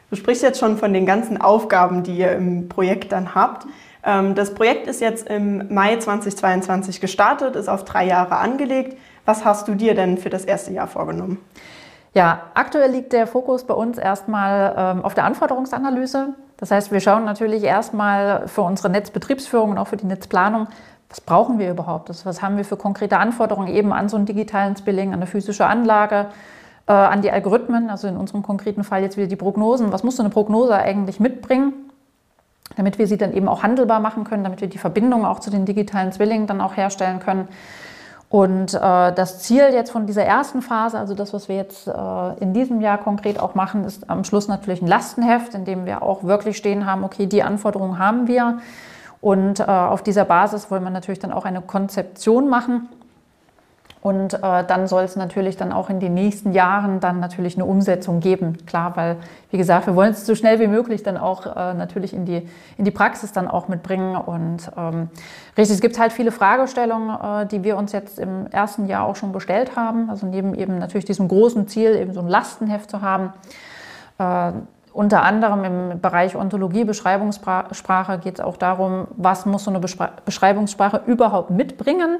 Du 0.10 0.16
sprichst 0.16 0.44
jetzt 0.44 0.60
schon 0.60 0.78
von 0.78 0.92
den 0.92 1.06
ganzen 1.06 1.40
Aufgaben, 1.40 2.04
die 2.04 2.18
ihr 2.18 2.34
im 2.34 2.68
Projekt 2.68 3.12
dann 3.12 3.36
habt. 3.36 3.66
Ähm, 4.04 4.36
das 4.36 4.54
Projekt 4.54 4.88
ist 4.88 5.02
jetzt 5.02 5.30
im 5.30 5.74
Mai 5.74 5.96
2022 5.96 7.00
gestartet, 7.00 7.56
ist 7.56 7.70
auf 7.70 7.86
drei 7.86 8.06
Jahre 8.06 8.38
angelegt. 8.38 8.98
Was 9.26 9.46
hast 9.46 9.68
du 9.68 9.76
dir 9.76 9.96
denn 9.96 10.18
für 10.18 10.30
das 10.30 10.44
erste 10.44 10.74
Jahr 10.74 10.88
vorgenommen? 10.88 11.38
Ja, 12.14 12.42
aktuell 12.56 12.92
liegt 12.92 13.14
der 13.14 13.28
Fokus 13.28 13.66
bei 13.66 13.74
uns 13.74 13.98
erstmal 13.98 14.74
ähm, 14.76 15.06
auf 15.06 15.14
der 15.14 15.26
Anforderungsanalyse. 15.26 16.34
Das 16.58 16.72
heißt, 16.72 16.92
wir 16.92 17.00
schauen 17.00 17.24
natürlich 17.24 17.64
erstmal 17.64 18.48
für 18.48 18.64
unsere 18.64 18.90
Netzbetriebsführung 18.90 19.72
und 19.72 19.78
auch 19.78 19.88
für 19.88 19.98
die 19.98 20.08
Netzplanung, 20.08 20.68
was 21.10 21.22
brauchen 21.22 21.58
wir 21.58 21.72
überhaupt? 21.72 22.10
Das, 22.10 22.26
was 22.26 22.42
haben 22.42 22.58
wir 22.58 22.66
für 22.66 22.78
konkrete 22.78 23.18
Anforderungen 23.18 23.68
eben 23.68 23.94
an 23.94 24.10
so 24.10 24.18
einen 24.18 24.26
digitalen 24.26 24.76
Spilling, 24.76 25.10
an 25.10 25.16
eine 25.16 25.28
physische 25.28 25.66
Anlage, 25.66 26.28
äh, 26.88 26.92
an 26.92 27.22
die 27.22 27.32
Algorithmen, 27.32 27.90
also 27.90 28.08
in 28.08 28.18
unserem 28.18 28.44
konkreten 28.44 28.84
Fall 28.84 29.02
jetzt 29.02 29.18
wieder 29.18 29.28
die 29.28 29.36
Prognosen. 29.36 29.92
Was 29.92 30.04
muss 30.04 30.18
so 30.18 30.24
eine 30.24 30.30
Prognose 30.30 30.76
eigentlich 30.76 31.20
mitbringen, 31.20 31.74
damit 32.76 33.00
wir 33.00 33.08
sie 33.08 33.18
dann 33.18 33.34
eben 33.34 33.48
auch 33.48 33.64
handelbar 33.64 34.00
machen 34.00 34.24
können, 34.24 34.44
damit 34.44 34.62
wir 34.62 34.68
die 34.68 34.78
Verbindung 34.78 35.26
auch 35.26 35.40
zu 35.40 35.50
den 35.50 35.66
digitalen 35.66 36.12
Zwillingen 36.12 36.46
dann 36.46 36.62
auch 36.62 36.78
herstellen 36.78 37.20
können? 37.20 37.48
Und 38.30 38.76
äh, 38.76 38.78
das 38.80 39.40
Ziel 39.40 39.70
jetzt 39.74 39.90
von 39.90 40.06
dieser 40.06 40.24
ersten 40.24 40.62
Phase, 40.62 41.00
also 41.00 41.16
das, 41.16 41.34
was 41.34 41.50
wir 41.50 41.56
jetzt 41.56 41.88
äh, 41.88 42.34
in 42.40 42.54
diesem 42.54 42.80
Jahr 42.80 43.00
konkret 43.00 43.40
auch 43.40 43.56
machen, 43.56 43.84
ist 43.86 44.08
am 44.08 44.24
Schluss 44.24 44.48
natürlich 44.48 44.84
ein 44.84 44.88
Lastenheft, 44.88 45.56
in 45.56 45.66
dem 45.66 45.88
wir 45.88 46.04
auch 46.04 46.24
wirklich 46.24 46.56
stehen 46.56 46.86
haben, 46.86 47.04
okay, 47.04 47.26
die 47.26 47.42
Anforderungen 47.42 47.98
haben 47.98 48.28
wir. 48.28 48.60
Und 49.20 49.60
äh, 49.60 49.64
auf 49.64 50.04
dieser 50.04 50.26
Basis 50.26 50.70
wollen 50.70 50.84
wir 50.84 50.92
natürlich 50.92 51.20
dann 51.20 51.34
auch 51.34 51.46
eine 51.46 51.62
Konzeption 51.62 52.50
machen 52.50 52.88
und 54.02 54.34
äh, 54.34 54.64
dann 54.64 54.88
soll 54.88 55.04
es 55.04 55.18
natürlich 55.18 55.58
dann 55.58 55.74
auch 55.74 55.90
in 55.90 56.00
den 56.00 56.14
nächsten 56.14 56.54
Jahren 56.54 57.02
dann 57.02 57.20
natürlich 57.20 57.56
eine 57.56 57.66
Umsetzung 57.66 58.22
geben. 58.22 58.58
Klar, 58.66 58.96
weil, 58.96 59.18
wie 59.52 59.58
gesagt, 59.58 59.88
wir 59.88 59.96
wollen 59.96 60.12
es 60.12 60.26
so 60.26 60.36
schnell 60.36 60.62
wie 60.62 60.68
möglich 60.68 61.04
dann 61.04 61.18
auch 61.18 61.46
äh, 61.46 61.74
natürlich 61.74 62.14
in 62.14 62.24
die, 62.24 62.48
in 62.78 62.86
die 62.86 62.92
Praxis 62.92 63.34
dann 63.34 63.50
auch 63.50 63.68
mitbringen. 63.68 64.16
Und 64.16 64.72
ähm, 64.78 65.10
richtig, 65.58 65.76
es 65.76 65.82
gibt 65.82 66.00
halt 66.00 66.14
viele 66.14 66.32
Fragestellungen, 66.32 67.10
äh, 67.10 67.46
die 67.48 67.66
wir 67.66 67.76
uns 67.76 67.92
jetzt 67.92 68.20
im 68.20 68.48
ersten 68.48 68.88
Jahr 68.88 69.06
auch 69.06 69.18
schon 69.18 69.34
gestellt 69.34 69.76
haben. 69.76 70.10
Also 70.10 70.26
neben 70.28 70.56
eben 70.56 70.80
natürlich 70.80 71.06
diesem 71.06 71.28
großen 71.28 71.68
Ziel, 71.68 71.98
eben 71.98 72.14
so 72.14 72.22
ein 72.22 72.30
Lastenheft 72.30 72.90
zu 72.90 73.02
haben. 73.02 73.34
Äh, 74.18 74.54
unter 74.94 75.24
anderem 75.24 75.64
im 75.66 76.02
Bereich 76.02 76.38
Ontologie, 76.38 76.86
Beschreibungssprache 76.86 78.18
geht 78.20 78.36
es 78.36 78.40
auch 78.40 78.56
darum, 78.56 79.08
was 79.18 79.46
muss 79.46 79.66
so 79.66 79.72
eine 79.72 79.80
Beschreibungssprache 79.80 81.02
überhaupt 81.06 81.50
mitbringen 81.50 82.20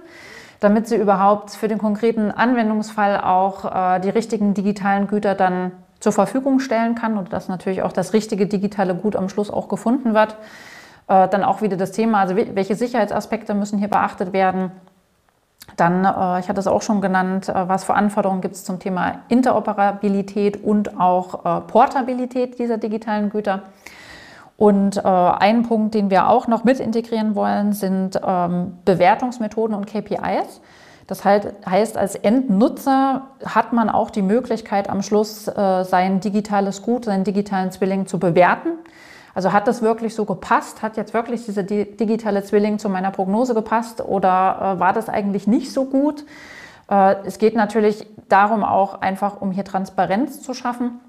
damit 0.60 0.88
sie 0.88 0.96
überhaupt 0.96 1.52
für 1.52 1.68
den 1.68 1.78
konkreten 1.78 2.32
Anwendungsfall 2.32 3.22
auch 3.22 3.96
äh, 3.96 4.00
die 4.00 4.10
richtigen 4.10 4.54
digitalen 4.54 5.08
Güter 5.08 5.36
dann 5.36 5.72
zur 6.00 6.12
Verfügung 6.12 6.60
stellen 6.60 6.96
kann 6.96 7.18
und 7.18 7.34
dass 7.34 7.48
natürlich 7.48 7.82
auch 7.82 7.92
das 7.92 8.14
richtige 8.14 8.48
digitale 8.48 8.96
Gut 8.96 9.16
am 9.16 9.30
Schluss 9.30 9.50
auch 9.50 9.68
gefunden 9.68 10.14
wird. 10.14 10.36
Äh, 11.08 11.28
dann 11.28 11.44
auch 11.44 11.62
wieder 11.62 11.78
das 11.78 11.92
Thema, 11.92 12.20
also 12.20 12.36
welche 12.36 12.76
Sicherheitsaspekte 12.76 13.54
müssen 13.54 13.80
hier 13.80 13.88
beachtet 13.88 14.34
werden. 14.34 14.72
Dann, 15.76 16.06
äh, 16.06 16.40
ich 16.40 16.50
hatte 16.50 16.60
es 16.60 16.68
auch 16.68 16.82
schon 16.82 17.02
genannt, 17.02 17.50
äh, 17.50 17.68
was 17.68 17.84
für 17.84 17.94
Anforderungen 17.94 18.42
gibt 18.42 18.56
es 18.56 18.64
zum 18.64 18.80
Thema 18.80 19.20
Interoperabilität 19.28 20.64
und 20.64 21.00
auch 21.00 21.46
äh, 21.46 21.62
Portabilität 21.62 22.60
dieser 22.60 22.78
digitalen 22.78 23.30
Güter. 23.30 23.64
Und 24.60 24.98
äh, 24.98 25.02
ein 25.04 25.64
Punkt, 25.64 25.96
den 25.96 26.10
wir 26.10 26.28
auch 26.28 26.48
noch 26.48 26.66
mit 26.66 26.82
integrieren 26.82 27.34
wollen, 27.34 27.72
sind 27.72 28.20
ähm, 28.22 28.78
Bewertungsmethoden 28.84 29.74
und 29.74 29.88
KPIs. 29.88 30.60
Das 31.08 31.24
heißt, 31.24 31.96
als 31.98 32.16
Endnutzer 32.16 33.28
hat 33.46 33.72
man 33.72 33.90
auch 33.90 34.10
die 34.10 34.22
Möglichkeit, 34.22 34.90
am 34.90 35.02
Schluss 35.02 35.48
äh, 35.48 35.86
sein 35.86 36.20
digitales 36.20 36.82
Gut, 36.82 37.06
seinen 37.06 37.24
digitalen 37.24 37.72
Zwilling 37.72 38.06
zu 38.06 38.20
bewerten. 38.20 38.72
Also 39.34 39.54
hat 39.54 39.66
das 39.66 39.82
wirklich 39.82 40.14
so 40.14 40.26
gepasst? 40.26 40.82
Hat 40.82 40.98
jetzt 40.98 41.14
wirklich 41.14 41.46
dieser 41.46 41.64
digitale 41.64 42.44
Zwilling 42.44 42.80
zu 42.80 42.90
meiner 42.90 43.12
Prognose 43.12 43.54
gepasst 43.54 44.02
oder 44.02 44.76
äh, 44.76 44.80
war 44.82 44.92
das 44.92 45.08
eigentlich 45.08 45.48
nicht 45.48 45.72
so 45.72 45.86
gut? 45.86 46.26
Äh, 46.92 47.16
es 47.26 47.38
geht 47.38 47.56
natürlich 47.56 48.06
darum, 48.28 48.66
auch 48.66 49.00
einfach, 49.00 49.40
um 49.40 49.52
hier 49.52 49.64
Transparenz 49.64 50.42
zu 50.42 50.54
schaffen 50.54 51.00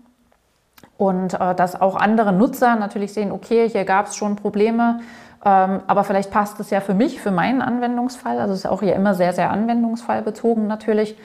und 0.97 1.35
äh, 1.35 1.55
dass 1.55 1.81
auch 1.81 1.97
andere 1.97 2.33
Nutzer 2.33 2.77
natürlich 2.77 3.13
sehen, 3.13 3.33
okay, 3.33 3.69
hier 3.69 3.85
gab 3.85 4.07
es 4.07 4.17
schon 4.17 4.37
Probleme, 4.37 5.01
ähm, 5.45 5.81
aber 5.87 6.05
vielleicht 6.05 6.31
passt 6.31 6.61
es 6.61 6.71
ja 6.71 6.81
für 6.81 6.95
mich, 6.95 7.21
für 7.21 7.31
meinen 7.31 7.63
Anwendungsfall. 7.63 8.39
Also 8.39 8.53
es 8.53 8.61
ist 8.61 8.67
auch 8.67 8.83
hier 8.83 8.95
immer 8.95 9.15
sehr, 9.15 9.33
sehr 9.33 9.51
anwendungsfallbezogen 9.51 10.67
natürlich. 10.67 11.17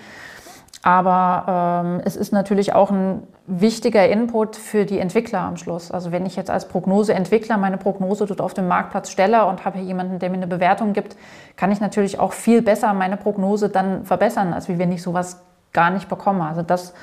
Aber 0.85 1.83
ähm, 1.83 2.01
es 2.05 2.15
ist 2.15 2.31
natürlich 2.31 2.73
auch 2.73 2.91
ein 2.91 3.23
wichtiger 3.47 4.07
Input 4.07 4.55
für 4.55 4.85
die 4.85 4.99
Entwickler 4.99 5.39
am 5.39 5.57
Schluss. 5.57 5.89
Also 5.89 6.11
wenn 6.11 6.27
ich 6.27 6.35
jetzt 6.35 6.51
als 6.51 6.67
Prognoseentwickler 6.67 7.57
meine 7.57 7.77
Prognose 7.77 8.27
dort 8.27 8.39
auf 8.39 8.53
dem 8.53 8.67
Marktplatz 8.67 9.09
stelle 9.09 9.47
und 9.47 9.65
habe 9.65 9.79
hier 9.79 9.87
jemanden, 9.87 10.19
der 10.19 10.29
mir 10.29 10.37
eine 10.37 10.47
Bewertung 10.47 10.93
gibt, 10.93 11.17
kann 11.55 11.71
ich 11.71 11.81
natürlich 11.81 12.19
auch 12.19 12.33
viel 12.33 12.61
besser 12.61 12.93
meine 12.93 13.17
Prognose 13.17 13.69
dann 13.69 14.05
verbessern, 14.05 14.53
als 14.53 14.69
wenn 14.69 14.91
ich 14.91 15.01
sowas 15.01 15.41
gar 15.73 15.89
nicht 15.89 16.07
bekomme. 16.07 16.45
Also 16.45 16.61
das 16.61 16.93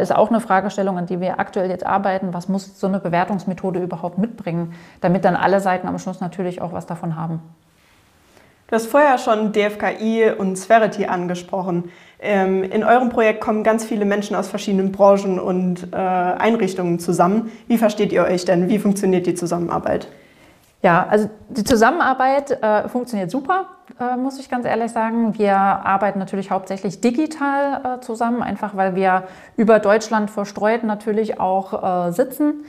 ist 0.00 0.14
auch 0.14 0.28
eine 0.28 0.40
Fragestellung, 0.40 0.98
an 0.98 1.06
die 1.06 1.20
wir 1.20 1.40
aktuell 1.40 1.70
jetzt 1.70 1.86
arbeiten. 1.86 2.32
Was 2.32 2.48
muss 2.48 2.78
so 2.78 2.86
eine 2.86 3.00
Bewertungsmethode 3.00 3.80
überhaupt 3.80 4.18
mitbringen, 4.18 4.74
damit 5.00 5.24
dann 5.24 5.36
alle 5.36 5.60
Seiten 5.60 5.88
am 5.88 5.98
Schluss 5.98 6.20
natürlich 6.20 6.60
auch 6.60 6.72
was 6.72 6.86
davon 6.86 7.16
haben? 7.16 7.40
Du 8.68 8.76
hast 8.76 8.86
vorher 8.86 9.18
schon 9.18 9.52
DFKI 9.52 10.30
und 10.38 10.56
Sverity 10.56 11.06
angesprochen. 11.06 11.90
Ähm, 12.20 12.62
in 12.62 12.84
eurem 12.84 13.08
Projekt 13.08 13.40
kommen 13.40 13.64
ganz 13.64 13.84
viele 13.84 14.04
Menschen 14.04 14.36
aus 14.36 14.48
verschiedenen 14.48 14.92
Branchen 14.92 15.40
und 15.40 15.92
äh, 15.92 15.96
Einrichtungen 15.96 17.00
zusammen. 17.00 17.50
Wie 17.66 17.78
versteht 17.78 18.12
ihr 18.12 18.22
euch 18.22 18.44
denn? 18.44 18.68
Wie 18.68 18.78
funktioniert 18.78 19.26
die 19.26 19.34
Zusammenarbeit? 19.34 20.06
Ja, 20.82 21.06
also 21.08 21.28
die 21.50 21.64
Zusammenarbeit 21.64 22.50
äh, 22.50 22.88
funktioniert 22.88 23.30
super, 23.30 23.66
äh, 24.00 24.16
muss 24.16 24.38
ich 24.38 24.48
ganz 24.48 24.64
ehrlich 24.64 24.90
sagen. 24.92 25.36
Wir 25.36 25.56
arbeiten 25.56 26.18
natürlich 26.18 26.50
hauptsächlich 26.50 27.02
digital 27.02 27.98
äh, 27.98 28.00
zusammen, 28.00 28.42
einfach 28.42 28.74
weil 28.76 28.94
wir 28.94 29.24
über 29.56 29.78
Deutschland 29.78 30.30
verstreut 30.30 30.82
natürlich 30.82 31.38
auch 31.38 32.08
äh, 32.08 32.12
sitzen. 32.12 32.64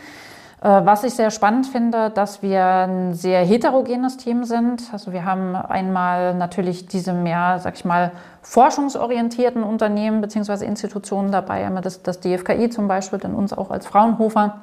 Äh, 0.61 0.85
was 0.85 1.05
ich 1.05 1.13
sehr 1.13 1.31
spannend 1.31 1.67
finde, 1.67 2.09
dass 2.09 2.41
wir 2.41 2.63
ein 2.63 3.13
sehr 3.13 3.45
heterogenes 3.45 4.17
Team 4.17 4.43
sind. 4.43 4.83
Also 4.91 5.13
wir 5.13 5.23
haben 5.23 5.55
einmal 5.55 6.35
natürlich 6.35 6.87
diese 6.87 7.13
mehr, 7.13 7.59
sag 7.59 7.75
ich 7.75 7.85
mal, 7.85 8.11
forschungsorientierten 8.41 9.63
Unternehmen 9.63 10.19
bzw. 10.19 10.65
Institutionen 10.65 11.31
dabei, 11.31 11.69
das, 11.81 12.03
das 12.03 12.19
DFKI 12.19 12.69
zum 12.69 12.89
Beispiel, 12.89 13.19
dann 13.19 13.35
uns 13.35 13.53
auch 13.53 13.71
als 13.71 13.87
Fraunhofer 13.87 14.59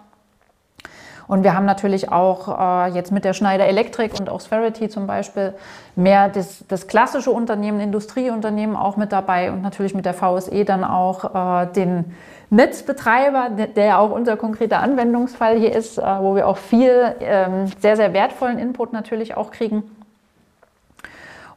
und 1.29 1.45
wir 1.45 1.55
haben 1.55 1.67
natürlich 1.67 2.11
auch 2.11 2.87
äh, 2.89 2.91
jetzt 2.95 3.13
mit 3.13 3.25
der 3.25 3.35
Schneider 3.35 3.67
Electric 3.67 4.19
und 4.19 4.31
auch 4.31 4.41
Sferity 4.41 4.89
zum 4.89 5.07
Beispiel 5.07 5.53
mehr 5.95 6.31
das, 6.31 6.65
das, 6.69 6.87
klassische 6.87 7.31
Unternehmen, 7.31 7.81
Industrieunternehmen 7.81 8.75
auch 8.75 8.97
mit 8.97 9.13
dabei 9.13 9.53
und 9.53 9.61
natürlich 9.61 9.95
mit 9.95 10.07
der 10.07 10.15
VSE 10.15 10.65
dann 10.65 10.85
auch 10.85 11.63
äh, 11.63 11.67
den 11.67 12.17
Netzbetreiber, 12.49 13.51
der 13.51 13.85
ja 13.85 13.99
auch 13.99 14.11
unser 14.11 14.39
konkreter 14.39 14.81
Anwendungsfall 14.81 15.59
hier 15.59 15.77
ist, 15.77 15.99
äh, 15.99 16.03
wo 16.03 16.35
wir 16.35 16.49
auch 16.49 16.57
viel 16.57 17.15
ähm, 17.21 17.67
sehr, 17.79 17.97
sehr 17.97 18.15
wertvollen 18.15 18.59
Input 18.59 18.95
natürlich 18.95 19.37
auch 19.37 19.51
kriegen. 19.51 19.83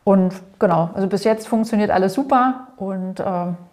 Und 0.03 0.33
genau, 0.59 0.89
also 0.93 1.07
bis 1.07 1.23
jetzt 1.23 1.47
funktioniert 1.47 1.91
alles 1.91 2.13
super 2.13 2.67
und 2.75 3.21
äh, 3.21 3.23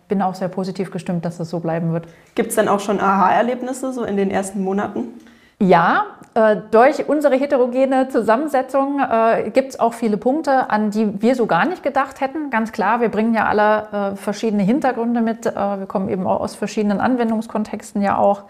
bin 0.07 0.23
auch 0.23 0.37
sehr 0.37 0.49
positiv 0.49 0.93
gestimmt, 0.93 1.25
dass 1.25 1.39
das 1.39 1.51
so 1.51 1.59
bleiben 1.59 1.93
wird. 1.93 2.07
Gibt 2.37 2.51
es 2.51 2.55
dann 2.55 2.69
auch 2.69 2.81
schon 2.81 3.01
Aha-Erlebnisse 3.01 3.93
so 3.93 4.05
in 4.05 4.17
den 4.17 4.31
ersten 4.31 4.63
Monaten? 4.63 5.09
Ja, 5.61 6.07
äh, 6.35 6.57
durch 6.71 7.09
unsere 7.09 7.35
heterogene 7.35 8.09
Zusammensetzung 8.09 9.01
äh, 9.01 9.51
gibt 9.51 9.71
es 9.71 9.81
auch 9.81 9.93
viele 9.93 10.17
Punkte, 10.17 10.71
an 10.71 10.91
die 10.91 11.21
wir 11.21 11.35
so 11.35 11.47
gar 11.47 11.67
nicht 11.67 11.83
gedacht 11.83 12.21
hätten. 12.21 12.51
Ganz 12.51 12.71
klar, 12.71 13.01
wir 13.01 13.09
bringen 13.09 13.35
ja 13.35 13.47
alle 13.47 14.13
äh, 14.13 14.17
verschiedene 14.17 14.63
Hintergründe 14.63 15.21
mit. 15.21 15.47
Äh, 15.47 15.55
wir 15.55 15.87
kommen 15.87 16.09
eben 16.09 16.29
auch 16.29 16.41
aus 16.41 16.55
verschiedenen 16.55 17.01
Anwendungskontexten 17.01 18.03
ja 18.03 18.19
auch. 18.19 18.45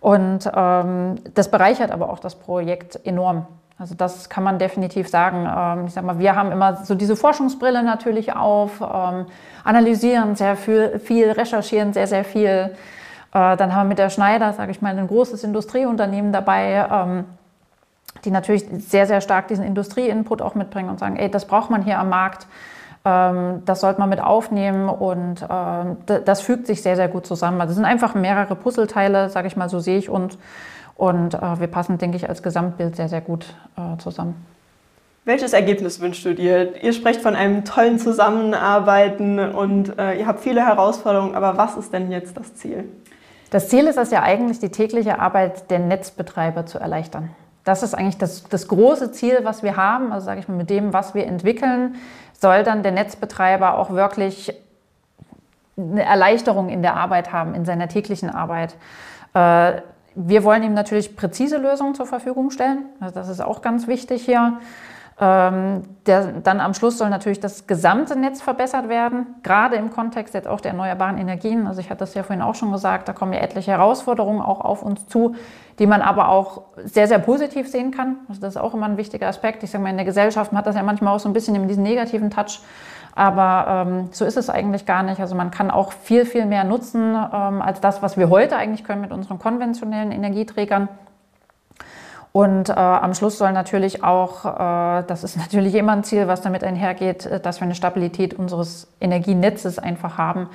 Und 0.00 0.50
ähm, 0.54 1.16
das 1.34 1.50
bereichert 1.50 1.90
aber 1.90 2.08
auch 2.08 2.18
das 2.18 2.34
Projekt 2.34 2.98
enorm. 3.04 3.46
Also 3.78 3.94
das 3.94 4.30
kann 4.30 4.42
man 4.42 4.58
definitiv 4.58 5.08
sagen. 5.08 5.46
Ähm, 5.54 5.86
ich 5.86 5.92
sag 5.92 6.04
mal, 6.04 6.18
wir 6.18 6.34
haben 6.34 6.50
immer 6.50 6.76
so 6.76 6.94
diese 6.94 7.14
Forschungsbrille 7.14 7.82
natürlich 7.82 8.34
auf, 8.34 8.80
ähm, 8.80 9.26
analysieren 9.64 10.34
sehr 10.34 10.56
viel, 10.56 10.98
viel, 10.98 11.30
recherchieren 11.30 11.92
sehr, 11.92 12.06
sehr 12.06 12.24
viel. 12.24 12.74
Äh, 13.32 13.56
dann 13.56 13.74
haben 13.74 13.86
wir 13.86 13.90
mit 13.90 13.98
der 13.98 14.10
Schneider, 14.10 14.52
sage 14.52 14.70
ich 14.70 14.80
mal, 14.80 14.96
ein 14.96 15.06
großes 15.06 15.44
Industrieunternehmen 15.44 16.32
dabei, 16.32 16.86
ähm, 16.90 17.24
die 18.24 18.30
natürlich 18.30 18.64
sehr, 18.78 19.06
sehr 19.06 19.20
stark 19.20 19.48
diesen 19.48 19.64
Industrieinput 19.64 20.42
auch 20.42 20.54
mitbringen 20.54 20.88
und 20.88 20.98
sagen, 20.98 21.16
ey, 21.16 21.30
das 21.30 21.46
braucht 21.46 21.70
man 21.70 21.82
hier 21.82 21.98
am 21.98 22.08
Markt, 22.08 22.46
ähm, 23.04 23.62
das 23.64 23.80
sollte 23.80 24.00
man 24.00 24.08
mit 24.08 24.20
aufnehmen 24.20 24.88
und 24.88 25.46
ähm, 25.48 25.96
das 26.06 26.40
fügt 26.40 26.66
sich 26.66 26.82
sehr, 26.82 26.96
sehr 26.96 27.08
gut 27.08 27.26
zusammen. 27.26 27.60
Also 27.60 27.72
es 27.72 27.76
sind 27.76 27.84
einfach 27.84 28.14
mehrere 28.14 28.56
Puzzleteile, 28.56 29.28
sage 29.28 29.46
ich 29.46 29.56
mal, 29.56 29.68
so 29.68 29.78
sehe 29.78 29.98
ich 29.98 30.08
uns 30.08 30.38
und 30.96 31.34
äh, 31.34 31.60
wir 31.60 31.68
passen, 31.68 31.98
denke 31.98 32.16
ich, 32.16 32.28
als 32.28 32.42
Gesamtbild 32.42 32.96
sehr, 32.96 33.08
sehr 33.08 33.20
gut 33.20 33.54
äh, 33.76 33.98
zusammen. 33.98 34.34
Welches 35.24 35.52
Ergebnis 35.52 36.00
wünschst 36.00 36.24
du 36.24 36.34
dir? 36.34 36.82
Ihr 36.82 36.94
sprecht 36.94 37.20
von 37.20 37.36
einem 37.36 37.64
tollen 37.66 37.98
Zusammenarbeiten 37.98 39.38
und 39.38 39.98
äh, 39.98 40.18
ihr 40.18 40.26
habt 40.26 40.40
viele 40.40 40.64
Herausforderungen, 40.64 41.34
aber 41.34 41.58
was 41.58 41.76
ist 41.76 41.92
denn 41.92 42.10
jetzt 42.10 42.36
das 42.36 42.54
Ziel? 42.54 42.84
Das 43.50 43.68
Ziel 43.68 43.86
ist 43.86 43.96
es 43.96 44.10
ja 44.10 44.22
eigentlich, 44.22 44.58
die 44.58 44.70
tägliche 44.70 45.18
Arbeit 45.20 45.70
der 45.70 45.78
Netzbetreiber 45.78 46.66
zu 46.66 46.78
erleichtern. 46.78 47.30
Das 47.64 47.82
ist 47.82 47.94
eigentlich 47.94 48.18
das, 48.18 48.44
das 48.44 48.68
große 48.68 49.12
Ziel, 49.12 49.40
was 49.42 49.62
wir 49.62 49.76
haben. 49.76 50.12
Also 50.12 50.26
sage 50.26 50.40
ich 50.40 50.48
mal, 50.48 50.56
mit 50.56 50.70
dem, 50.70 50.92
was 50.92 51.14
wir 51.14 51.26
entwickeln, 51.26 51.96
soll 52.38 52.62
dann 52.62 52.82
der 52.82 52.92
Netzbetreiber 52.92 53.78
auch 53.78 53.90
wirklich 53.90 54.54
eine 55.76 56.04
Erleichterung 56.04 56.68
in 56.68 56.82
der 56.82 56.96
Arbeit 56.96 57.32
haben, 57.32 57.54
in 57.54 57.64
seiner 57.64 57.88
täglichen 57.88 58.30
Arbeit. 58.30 58.74
Äh, 59.34 59.80
wir 60.14 60.42
wollen 60.44 60.62
ihm 60.62 60.74
natürlich 60.74 61.14
präzise 61.14 61.58
Lösungen 61.58 61.94
zur 61.94 62.06
Verfügung 62.06 62.50
stellen. 62.50 62.86
Also 63.00 63.14
das 63.14 63.28
ist 63.28 63.40
auch 63.40 63.62
ganz 63.62 63.86
wichtig 63.86 64.24
hier. 64.24 64.58
Ähm, 65.20 65.82
der, 66.06 66.26
dann 66.44 66.60
am 66.60 66.74
Schluss 66.74 66.96
soll 66.96 67.10
natürlich 67.10 67.40
das 67.40 67.66
gesamte 67.66 68.16
Netz 68.16 68.40
verbessert 68.40 68.88
werden, 68.88 69.26
gerade 69.42 69.74
im 69.74 69.90
Kontext 69.90 70.32
jetzt 70.32 70.46
auch 70.46 70.60
der 70.60 70.70
erneuerbaren 70.70 71.18
Energien. 71.18 71.66
Also 71.66 71.80
ich 71.80 71.90
hatte 71.90 72.00
das 72.00 72.14
ja 72.14 72.22
vorhin 72.22 72.40
auch 72.40 72.54
schon 72.54 72.70
gesagt, 72.70 73.08
da 73.08 73.12
kommen 73.12 73.32
ja 73.32 73.40
etliche 73.40 73.72
Herausforderungen 73.72 74.40
auch 74.40 74.60
auf 74.60 74.82
uns 74.82 75.08
zu, 75.08 75.34
die 75.80 75.88
man 75.88 76.02
aber 76.02 76.28
auch 76.28 76.62
sehr, 76.84 77.08
sehr 77.08 77.18
positiv 77.18 77.68
sehen 77.68 77.90
kann. 77.90 78.16
Also 78.28 78.40
das 78.40 78.54
ist 78.54 78.60
auch 78.60 78.74
immer 78.74 78.86
ein 78.86 78.96
wichtiger 78.96 79.26
Aspekt. 79.26 79.64
Ich 79.64 79.72
sage 79.72 79.82
mal, 79.82 79.90
in 79.90 79.96
der 79.96 80.06
Gesellschaft 80.06 80.52
hat 80.52 80.66
das 80.66 80.76
ja 80.76 80.84
manchmal 80.84 81.16
auch 81.16 81.20
so 81.20 81.28
ein 81.28 81.32
bisschen 81.32 81.66
diesen 81.66 81.82
negativen 81.82 82.30
Touch. 82.30 82.60
Aber 83.16 83.86
ähm, 83.88 84.08
so 84.12 84.24
ist 84.24 84.36
es 84.36 84.48
eigentlich 84.48 84.86
gar 84.86 85.02
nicht. 85.02 85.20
Also 85.20 85.34
man 85.34 85.50
kann 85.50 85.72
auch 85.72 85.90
viel, 85.90 86.24
viel 86.24 86.46
mehr 86.46 86.62
nutzen 86.62 87.16
ähm, 87.16 87.60
als 87.60 87.80
das, 87.80 88.02
was 88.02 88.16
wir 88.16 88.30
heute 88.30 88.56
eigentlich 88.56 88.84
können 88.84 89.00
mit 89.00 89.10
unseren 89.10 89.40
konventionellen 89.40 90.12
Energieträgern. 90.12 90.88
Und 92.38 92.68
äh, 92.68 92.72
am 92.74 93.14
Schluss 93.14 93.36
soll 93.36 93.50
natürlich 93.50 94.04
auch, 94.04 94.44
äh, 94.44 95.02
das 95.08 95.24
ist 95.24 95.36
natürlich 95.38 95.74
immer 95.74 95.90
ein 95.90 96.04
Ziel, 96.04 96.28
was 96.28 96.40
damit 96.40 96.62
einhergeht, 96.62 97.26
äh, 97.26 97.40
dass 97.40 97.58
wir 97.58 97.64
eine 97.64 97.74
Stabilität 97.74 98.32
unseres 98.32 98.86
Energienetzes 99.00 99.80
einfach 99.80 100.18
haben. 100.18 100.48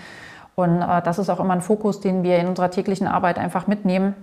Und 0.55 0.81
äh, 0.81 1.01
das 1.01 1.19
ist 1.19 1.29
auch 1.29 1.41
immer 1.41 1.53
ein 1.53 1.61
Fokus, 1.61 1.99
den 1.99 2.23
wir 2.23 2.37
in 2.39 2.47
unserer 2.47 2.71
täglichen 2.71 3.05
Arbeit 3.05 3.37
einfach 3.37 3.67
mitnehmen. 3.67 4.15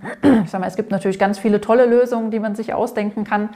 Ich 0.43 0.49
sage 0.49 0.61
mal, 0.61 0.67
es 0.69 0.75
gibt 0.75 0.89
natürlich 0.89 1.19
ganz 1.19 1.37
viele 1.37 1.61
tolle 1.61 1.85
Lösungen, 1.85 2.31
die 2.31 2.39
man 2.39 2.55
sich 2.55 2.73
ausdenken 2.73 3.25
kann. 3.25 3.49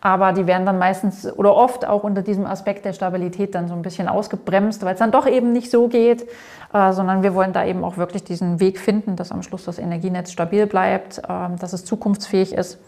Aber 0.00 0.32
die 0.32 0.46
werden 0.46 0.64
dann 0.64 0.78
meistens 0.78 1.30
oder 1.30 1.54
oft 1.54 1.86
auch 1.86 2.04
unter 2.04 2.22
diesem 2.22 2.46
Aspekt 2.46 2.86
der 2.86 2.94
Stabilität 2.94 3.54
dann 3.54 3.68
so 3.68 3.74
ein 3.74 3.82
bisschen 3.82 4.08
ausgebremst, 4.08 4.82
weil 4.82 4.94
es 4.94 4.98
dann 4.98 5.12
doch 5.12 5.26
eben 5.26 5.52
nicht 5.52 5.70
so 5.70 5.88
geht, 5.88 6.26
äh, 6.72 6.92
sondern 6.92 7.22
wir 7.22 7.34
wollen 7.34 7.52
da 7.52 7.66
eben 7.66 7.84
auch 7.84 7.98
wirklich 7.98 8.24
diesen 8.24 8.60
Weg 8.60 8.80
finden, 8.80 9.14
dass 9.14 9.30
am 9.30 9.42
Schluss 9.42 9.66
das 9.66 9.78
Energienetz 9.78 10.32
stabil 10.32 10.66
bleibt, 10.66 11.18
äh, 11.18 11.22
dass 11.60 11.74
es 11.74 11.84
zukunftsfähig 11.84 12.54
ist. 12.54 12.78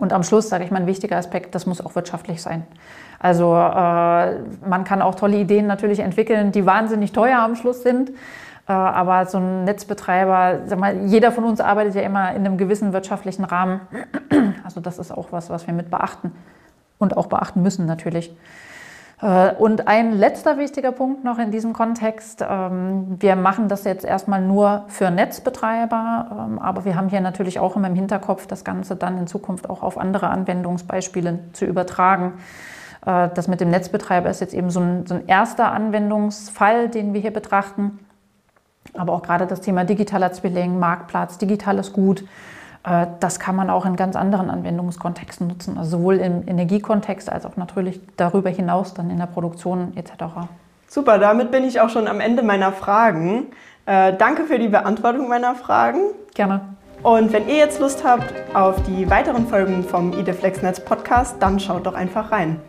Und 0.00 0.14
am 0.14 0.22
Schluss, 0.22 0.48
sage 0.48 0.64
ich 0.64 0.70
mal, 0.70 0.80
ein 0.80 0.86
wichtiger 0.86 1.16
Aspekt, 1.16 1.54
das 1.54 1.66
muss 1.66 1.84
auch 1.84 1.94
wirtschaftlich 1.94 2.40
sein. 2.40 2.66
Also 3.18 3.54
äh, 3.54 4.38
man 4.66 4.84
kann 4.84 5.02
auch 5.02 5.14
tolle 5.14 5.36
Ideen 5.36 5.66
natürlich 5.66 6.00
entwickeln, 6.00 6.52
die 6.52 6.64
wahnsinnig 6.64 7.12
teuer 7.12 7.38
am 7.38 7.54
Schluss 7.54 7.82
sind. 7.82 8.10
Äh, 8.66 8.72
aber 8.72 9.26
so 9.26 9.36
ein 9.36 9.64
Netzbetreiber, 9.64 10.60
sag 10.64 10.78
mal, 10.78 10.96
jeder 11.04 11.32
von 11.32 11.44
uns 11.44 11.60
arbeitet 11.60 11.96
ja 11.96 12.00
immer 12.00 12.30
in 12.30 12.46
einem 12.46 12.56
gewissen 12.56 12.92
wirtschaftlichen 12.94 13.44
Rahmen. 13.44 13.82
Also 14.64 14.80
das 14.80 14.98
ist 14.98 15.10
auch 15.10 15.32
was, 15.32 15.50
was 15.50 15.66
wir 15.66 15.74
mit 15.74 15.90
beachten 15.90 16.32
und 16.98 17.16
auch 17.16 17.26
beachten 17.26 17.62
müssen 17.62 17.86
natürlich. 17.86 18.34
Äh, 19.22 19.52
und 19.54 19.86
ein 19.88 20.12
letzter 20.12 20.58
wichtiger 20.58 20.92
Punkt 20.92 21.24
noch 21.24 21.38
in 21.38 21.50
diesem 21.50 21.72
Kontext. 21.72 22.44
Ähm, 22.48 23.16
wir 23.20 23.36
machen 23.36 23.68
das 23.68 23.84
jetzt 23.84 24.04
erstmal 24.04 24.40
nur 24.40 24.84
für 24.88 25.10
Netzbetreiber, 25.10 26.46
ähm, 26.48 26.58
aber 26.58 26.84
wir 26.84 26.96
haben 26.96 27.08
hier 27.08 27.20
natürlich 27.20 27.58
auch 27.58 27.76
immer 27.76 27.88
im 27.88 27.94
Hinterkopf, 27.94 28.46
das 28.46 28.64
Ganze 28.64 28.96
dann 28.96 29.18
in 29.18 29.26
Zukunft 29.26 29.68
auch 29.68 29.82
auf 29.82 29.98
andere 29.98 30.28
Anwendungsbeispiele 30.28 31.38
zu 31.52 31.64
übertragen. 31.64 32.34
Äh, 33.04 33.28
das 33.34 33.48
mit 33.48 33.60
dem 33.60 33.70
Netzbetreiber 33.70 34.30
ist 34.30 34.40
jetzt 34.40 34.54
eben 34.54 34.70
so 34.70 34.80
ein, 34.80 35.06
so 35.06 35.14
ein 35.14 35.26
erster 35.26 35.72
Anwendungsfall, 35.72 36.88
den 36.88 37.12
wir 37.12 37.20
hier 37.20 37.32
betrachten. 37.32 37.98
Aber 38.94 39.12
auch 39.12 39.22
gerade 39.22 39.46
das 39.46 39.60
Thema 39.60 39.84
digitaler 39.84 40.32
Zwilling, 40.32 40.78
Marktplatz, 40.78 41.38
digitales 41.38 41.92
Gut, 41.92 42.24
das 42.82 43.38
kann 43.38 43.56
man 43.56 43.68
auch 43.68 43.84
in 43.84 43.96
ganz 43.96 44.16
anderen 44.16 44.48
Anwendungskontexten 44.48 45.46
nutzen, 45.46 45.76
also 45.76 45.98
sowohl 45.98 46.16
im 46.16 46.48
Energiekontext 46.48 47.30
als 47.30 47.44
auch 47.44 47.56
natürlich 47.56 48.00
darüber 48.16 48.48
hinaus 48.48 48.94
dann 48.94 49.10
in 49.10 49.18
der 49.18 49.26
Produktion 49.26 49.92
etc. 49.96 50.24
Super, 50.88 51.18
damit 51.18 51.50
bin 51.50 51.64
ich 51.64 51.80
auch 51.80 51.90
schon 51.90 52.08
am 52.08 52.20
Ende 52.20 52.42
meiner 52.42 52.72
Fragen. 52.72 53.48
Äh, 53.84 54.14
danke 54.16 54.44
für 54.44 54.58
die 54.58 54.68
Beantwortung 54.68 55.28
meiner 55.28 55.54
Fragen. 55.54 56.00
Gerne. 56.34 56.62
Und 57.02 57.32
wenn 57.32 57.48
ihr 57.48 57.56
jetzt 57.56 57.80
Lust 57.80 58.04
habt 58.04 58.32
auf 58.54 58.82
die 58.82 59.08
weiteren 59.08 59.46
Folgen 59.46 59.84
vom 59.84 60.12
IDFlexNetz 60.12 60.80
Podcast, 60.80 61.36
dann 61.40 61.60
schaut 61.60 61.86
doch 61.86 61.94
einfach 61.94 62.32
rein. 62.32 62.60